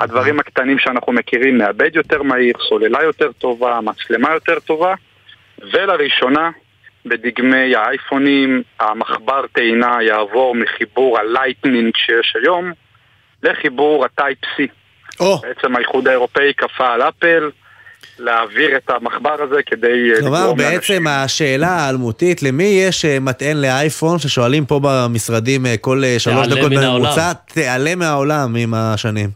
[0.00, 4.94] הדברים הקטנים שאנחנו מכירים, מעבד יותר מהיר, סוללה יותר טובה, מצלמה יותר טובה,
[5.72, 6.50] ולראשונה,
[7.06, 12.72] בדגמי האייפונים, המחבר טעינה יעבור מחיבור ה Lightning שיש היום
[13.42, 14.62] לחיבור ה-Type-C.
[15.20, 15.38] או.
[15.38, 17.50] בעצם האיחוד האירופאי כפה על אפל
[18.18, 24.18] להעביר את המחבר הזה כדי אה, כלומר, בעצם השאלה האלמותית, למי יש אה, מטען לאייפון,
[24.18, 27.32] ששואלים פה במשרדים אה, כל שלוש דקות בממוצע.
[27.32, 29.30] תיעלם מהעולם עם השנים.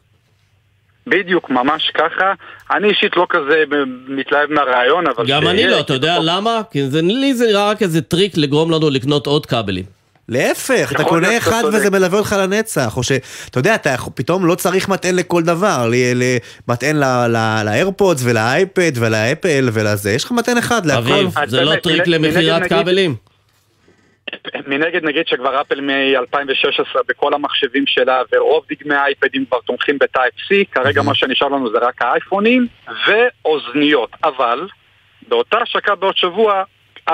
[1.07, 2.33] בדיוק, ממש ככה.
[2.77, 3.64] אני אישית לא כזה
[4.09, 5.27] מתלהב מהרעיון, אבל...
[5.29, 6.61] גם שיהיה- אני לא, אתה יודע למה?
[6.71, 9.85] כי זה- לי זה נראה רק איזה טריק לגרום לנו לקנות עוד כבלים.
[10.29, 11.76] להפך, אתה יכול קונה להיות אחד צודק.
[11.79, 16.22] וזה מלווה אותך לנצח, או שאתה יודע, אתה פתאום לא צריך מטען לכל דבר, ל-
[16.22, 16.37] ל-
[16.68, 16.97] מטען
[17.64, 21.01] לאיירפודס ולאייפד ולאפל ולזה, יש לך מטען אחד להכל.
[21.12, 23.14] אביב, זה לא טריק מנגד- למכירת כבלים?
[24.66, 31.03] מנגד נגיד שכבר אפל מ-2016 בכל המחשבים שלה ורוב דגמי האייפדים כבר תומכים ב-Type-C, כרגע
[31.03, 32.66] מה שנשאר לנו זה רק האייפונים
[33.07, 34.68] ואוזניות, אבל
[35.29, 36.62] באותה השקה בעוד שבוע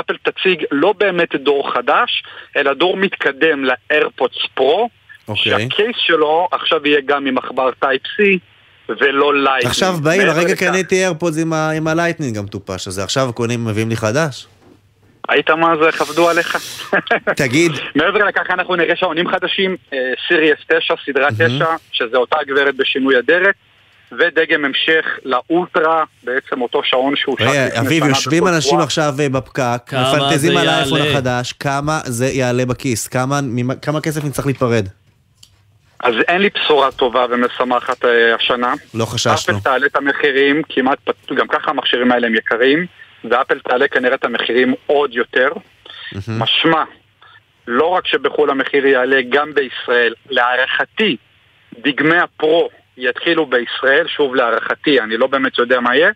[0.01, 2.22] אפל תציג לא באמת דור חדש,
[2.57, 4.88] אלא דור מתקדם ל-AirPods Pro,
[5.28, 5.42] אוקיי.
[5.42, 8.22] שה case שלו עכשיו יהיה גם עם מחבר Type-C
[8.88, 9.66] ולא Lightning.
[9.66, 11.38] עכשיו באים, הרגע קניתי איירפודס
[11.76, 14.47] עם ה Lightning המטופש הזה, עכשיו קונים, מביאים לי חדש?
[15.28, 16.57] ראית מה זה, כבדו עליך.
[17.36, 17.72] תגיד.
[17.95, 19.76] מעבר לכך אנחנו נראה שעונים חדשים,
[20.28, 23.55] Series 9, סדרה 9, שזה אותה גברת בשינוי אדרת,
[24.12, 28.78] ודגם המשך לאולטרה, בעצם אותו שעון שהושק רגע, לפני אביב, שנה יושבים בכל אנשים.
[28.78, 31.00] עכשיו אה, בפקק, מפנטזים על האייפון?
[31.00, 33.09] החדש, כמה זה יעלה בכיס?
[33.09, 33.40] כמה
[33.82, 34.88] כמה כסף נצטרך להיפרד?
[36.00, 38.74] אז אין לי בשורה טובה ומשמחת אה, השנה.
[38.94, 39.34] לא חששנו.
[39.34, 40.98] אפל תעלה את המחירים כמעט,
[41.34, 42.86] גם ככה המכשירים האלה הם יקרים,
[43.30, 45.48] ואפל תעלה כנראה את המחירים עוד יותר.
[46.28, 46.84] משמע,
[47.66, 50.14] לא רק שבחו"ל המחיר יעלה, גם בישראל.
[50.30, 51.16] להערכתי,
[51.78, 52.68] דגמי הפרו
[52.99, 56.11] יתחילו בישראל, שוב להערכתי, אני לא באמת יודע מה יהיה.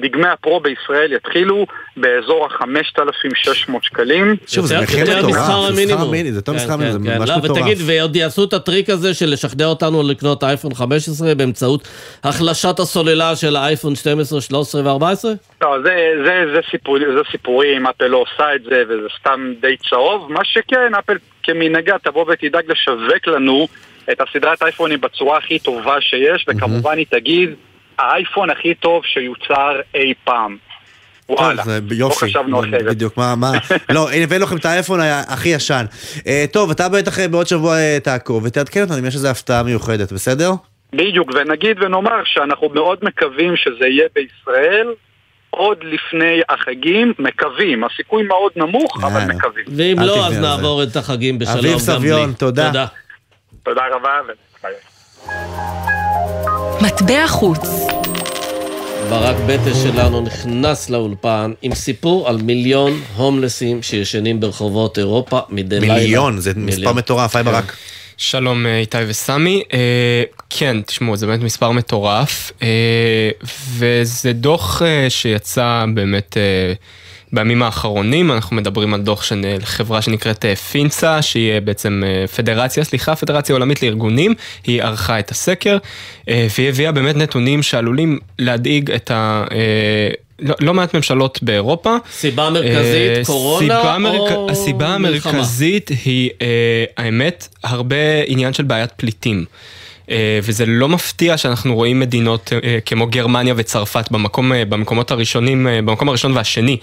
[0.00, 1.66] דגמי הפרו בישראל יתחילו
[1.96, 4.36] באזור ה-5,600 שקלים.
[4.46, 5.22] שוב, זה מחיר מטורף,
[6.32, 7.18] זה יותר כן, משכר מיני, זה כן, כן.
[7.18, 7.58] ממש לא, מטורף.
[7.58, 11.88] ותגיד, ועוד יעשו את הטריק הזה של לשכנע אותנו לקנות אייפון 15 באמצעות
[12.24, 15.02] החלשת הסוללה של האייפון 12, 13 ו-14?
[15.62, 19.76] לא, זה, זה, זה, סיפור, זה סיפורים, אפל לא עושה את זה וזה סתם די
[19.90, 20.32] צהוב.
[20.32, 23.68] מה שכן, אפל כמנהגה תבוא ותדאג לשווק לנו
[24.12, 27.50] את הסדרת אייפונים בצורה הכי טובה שיש, וכמובן היא תגיד,
[27.98, 30.56] האייפון הכי טוב שיוצר אי פעם.
[31.28, 32.84] וואלה, לא יופי, חשבנו אחרת.
[32.84, 33.52] בדיוק, מה, מה,
[33.94, 35.84] לא, הבאנו לכם את האייפון הכי ישן.
[36.26, 39.62] אה, טוב, אתה בטח אה, בעוד שבוע אה, תעקוב ותעדכן אותנו אם יש איזו הפתעה
[39.62, 40.52] מיוחדת, בסדר?
[40.92, 44.86] בדיוק, ונגיד ונאמר שאנחנו מאוד מקווים שזה יהיה בישראל
[45.50, 49.64] עוד לפני החגים, מקווים, הסיכוי מאוד נמוך, אבל מקווים.
[49.76, 51.72] ואם לא, אז נעבור את החגים בשלום גם בלי.
[51.72, 52.86] אביב סביון, תודה.
[53.68, 53.82] תודה.
[53.92, 54.20] רבה.
[56.80, 57.58] מטבע חוץ.
[59.10, 65.94] ברק בטש שלנו נכנס לאולפן עם סיפור על מיליון הומלסים שישנים ברחובות אירופה מדי לילה.
[65.94, 67.76] מיליון, זה מספר מטורף, היי ברק.
[68.16, 73.30] שלום אה, איתי וסמי, אה, כן, תשמעו, זה באמת מספר מטורף, אה,
[73.78, 76.72] וזה דוח אה, שיצא באמת אה,
[77.32, 82.02] בימים האחרונים, אנחנו מדברים על דוח של אה, חברה שנקראת אה, פינצה, שהיא אה, בעצם
[82.36, 84.34] פדרציה, סליחה, פדרציה עולמית לארגונים,
[84.66, 85.78] היא ערכה את הסקר,
[86.28, 89.44] והיא הביאה באמת נתונים שעלולים להדאיג את ה...
[90.40, 91.96] לא, לא מעט ממשלות באירופה.
[92.12, 95.32] סיבה מרכזית, אה, קורונה סיבה או מרכ- הסיבה מלחמה?
[95.32, 96.46] המרכזית היא, אה,
[96.96, 99.44] האמת, הרבה עניין של בעיית פליטים.
[100.42, 102.52] וזה לא מפתיע שאנחנו רואים מדינות
[102.86, 106.76] כמו גרמניה וצרפת במקום, במקומות הראשונים, במקום הראשון והשני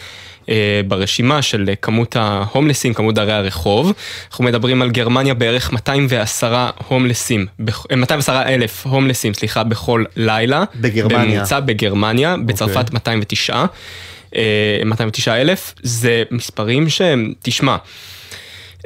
[0.87, 3.93] ברשימה של אה, כמות ההומלסים, כמות דרי הרחוב.
[4.29, 6.55] אנחנו מדברים על גרמניה בערך 210
[6.87, 10.63] הומלסים, בכ- אה, 210 אלף הומלסים, סליחה, בכל לילה.
[10.75, 11.19] בגרמניה.
[11.19, 13.65] בממוצע בגרמניה, בצרפת 209.
[14.35, 14.41] אה,
[14.85, 17.75] 209 אלף, זה מספרים שהם, תשמע,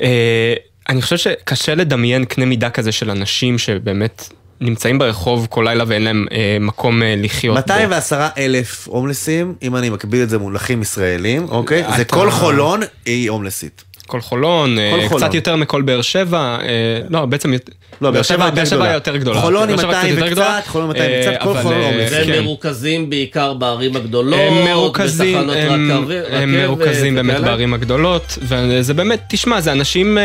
[0.01, 0.53] אה,
[0.89, 4.29] אני חושב שקשה לדמיין קנה מידה כזה של אנשים שבאמת
[4.61, 7.61] נמצאים ברחוב כל לילה ואין להם אה, מקום אה, לחיות בו.
[7.61, 11.83] 210 אלף הומלסים, אם אני מקביל את זה מונחים ישראלים, אוקיי?
[11.95, 13.83] זה אתה- כל חולון היא הומלסית.
[14.09, 15.23] כל חולון, אה, כל חולון.
[15.23, 16.67] קצת יותר מכל באר שבע, אה,
[17.09, 17.53] לא, בעצם...
[18.01, 18.83] לא, באר שבע באר.
[18.83, 19.41] היא יותר גדולה.
[19.41, 22.11] חולון עם קצת 200 יותר וקצת, חולון עם 200 וקצת, אה, כל אבל, חולון הומלס.
[22.11, 22.43] והם כן.
[22.43, 27.41] מרוכזים בעיקר בערים הגדולות, הם מרוכזים, הם, רכב- הם רכבת מרוכזים באמת.
[27.41, 30.17] בערים הגדולות, וזה באמת, תשמע, זה אנשים,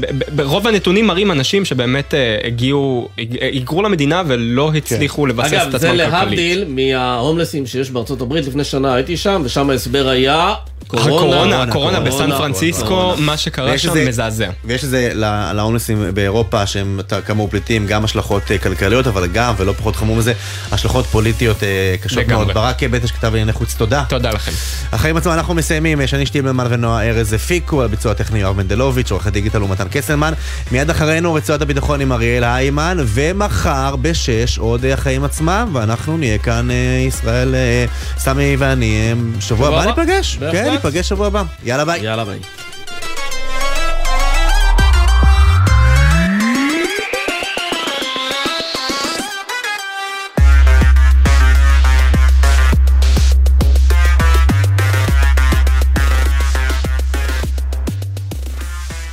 [0.00, 2.14] ב- ב- ברוב הנתונים מראים אנשים שבאמת
[2.44, 6.10] הגיעו, הג- היגרו למדינה ולא הצליחו לבסס את אגב, עצמם זה כלכלית.
[6.12, 10.54] להבדיל מההומלסים שיש בארצות הברית, לפני שנה הייתי שם, ושם ההסבר היה
[10.90, 11.16] קורונה.
[11.16, 13.14] הקורונה, הקורונה בסן פרנסיסקו.
[13.18, 14.48] מה שקרה שם איזה- מזעזע.
[14.64, 15.10] ויש לזה,
[15.54, 20.32] להומלסים באירופה, שהם כאמור פליטים, גם השלכות אה, כלכליות, אבל גם, ולא פחות חמור מזה,
[20.72, 21.68] השלכות פוליטיות אה,
[22.02, 22.26] קשות.
[22.28, 22.52] מאוד.
[22.52, 24.04] ברק בטש כתב לענייני חוץ, תודה.
[24.08, 24.52] תודה לכם.
[24.92, 29.26] החיים עצמם אנחנו מסיימים, שני שטיבלמן ונועה ארז הפיקו, על ביצוע הטכני יואב מנדלוביץ', עורך
[29.26, 30.32] הדיגיטל ומתן קסלמן.
[30.72, 36.38] מיד אחרינו רצועת הביטחון עם אריאל היימן, ומחר בשש עוד אה, החיים עצמם, ואנחנו נהיה
[36.38, 36.76] כאן, אה,
[37.06, 37.84] ישראל, אה,
[38.18, 39.84] סמי ואני, אה, שבוע הבא?
[39.86, 40.38] ניפגש.
[40.52, 41.42] כן, ניפגש שבוע הבא.
[41.64, 42.00] יאללה ביי.
[42.00, 42.40] יאללה ביי.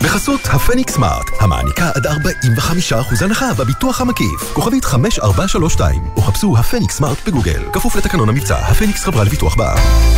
[0.02, 4.54] בחסות הפניקס סמארט, המעניקה עד 45% הנחה בביטוח המקיף.
[4.54, 7.64] כוכבית 5432, או חפשו הפניקס סמארט בגוגל.
[7.74, 10.18] כפוף לתקנון המבצע, הפניקס חברה לביטוח בע"מ.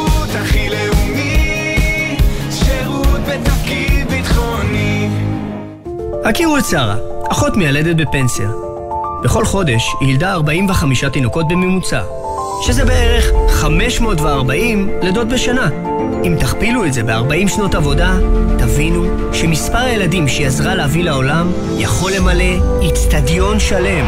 [0.35, 2.17] הכי לאומי,
[2.51, 5.09] שירות בתפקיד ביטחוני.
[6.25, 6.95] הכירו את שרה,
[7.31, 8.49] אחות מיילדת בפנסיה.
[9.23, 12.01] בכל חודש היא ילדה 45 תינוקות בממוצע.
[12.61, 15.69] שזה בערך 540 לידות בשנה.
[16.23, 18.17] אם תכפילו את זה ב-40 שנות עבודה,
[18.57, 24.05] תבינו שמספר הילדים שהיא עזרה להביא לעולם יכול למלא איצטדיון שלם.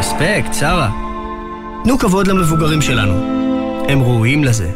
[0.00, 0.90] אספקט, שרה.
[1.84, 3.45] תנו כבוד למבוגרים שלנו.
[3.88, 4.70] הם ראויים לזה.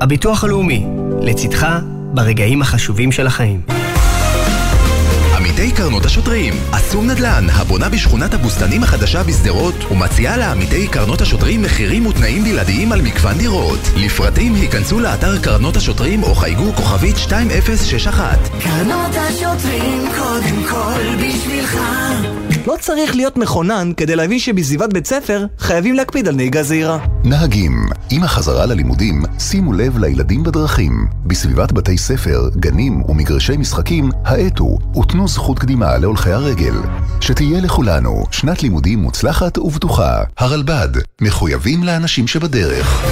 [0.00, 0.86] הביטוח הלאומי,
[1.22, 1.66] לצדך
[2.14, 3.60] ברגעים החשובים של החיים.
[5.36, 12.06] עמיתי קרנות השוטרים, אסום נדל"ן, הבונה בשכונת הבוסתנים החדשה בשדרות, ומציעה לעמיתי קרנות השוטרים מחירים
[12.06, 13.80] ותנאים בלעדיים על מגוון דירות.
[13.96, 18.38] לפרטים היכנסו לאתר קרנות השוטרים או חייגו כוכבית 2061.
[18.62, 21.78] קרנות השוטרים קודם כל בשבילך
[22.66, 26.98] לא צריך להיות מכונן כדי להבין שבסביבת בית ספר חייבים להקפיד על נהיגה זהירה.
[27.24, 31.06] נהגים, עם החזרה ללימודים, שימו לב לילדים בדרכים.
[31.26, 36.74] בסביבת בתי ספר, גנים ומגרשי משחקים, האטו ותנו זכות קדימה להולכי הרגל.
[37.20, 40.22] שתהיה לכולנו שנת לימודים מוצלחת ובטוחה.
[40.38, 40.88] הרלב"ד,
[41.20, 43.04] מחויבים לאנשים שבדרך.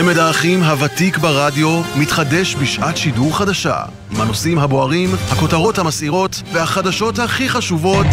[0.00, 3.76] צמד האחים הוותיק ברדיו מתחדש בשעת שידור חדשה.
[4.10, 8.06] עם הנושאים הבוערים, הכותרות המסעירות והחדשות הכי חשובות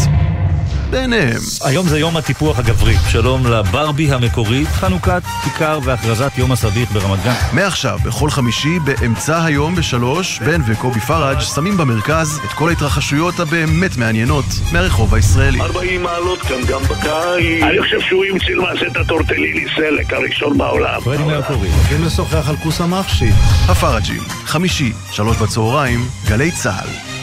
[0.89, 1.39] ביניהם.
[1.65, 2.95] היום זה יום הטיפוח הגברי.
[3.09, 7.33] שלום לברבי המקורית, חנוכת כיכר והכרזת יום הסדיק ברמת גן.
[7.53, 13.97] מעכשיו, בכל חמישי, באמצע היום בשלוש, בן וקובי פראג' שמים במרכז את כל ההתרחשויות הבאמת
[13.97, 15.61] מעניינות מהרחוב הישראלי.
[15.61, 17.63] 40 מעלות כאן גם בקיץ.
[17.63, 21.01] אני חושב שהוא המציא למעשה את הטורטליני סלק הראשון בעולם.
[21.03, 21.69] פרדי מרקורי.
[21.69, 23.29] הולכים לשוחח על כוס המחשי.
[23.69, 27.14] הפראג'ים, חמישי, שלוש בצהריים, גלי צה"ל.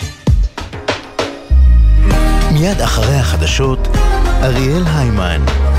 [2.63, 3.89] מיד אחרי החדשות,
[4.43, 5.72] אריאל היימן.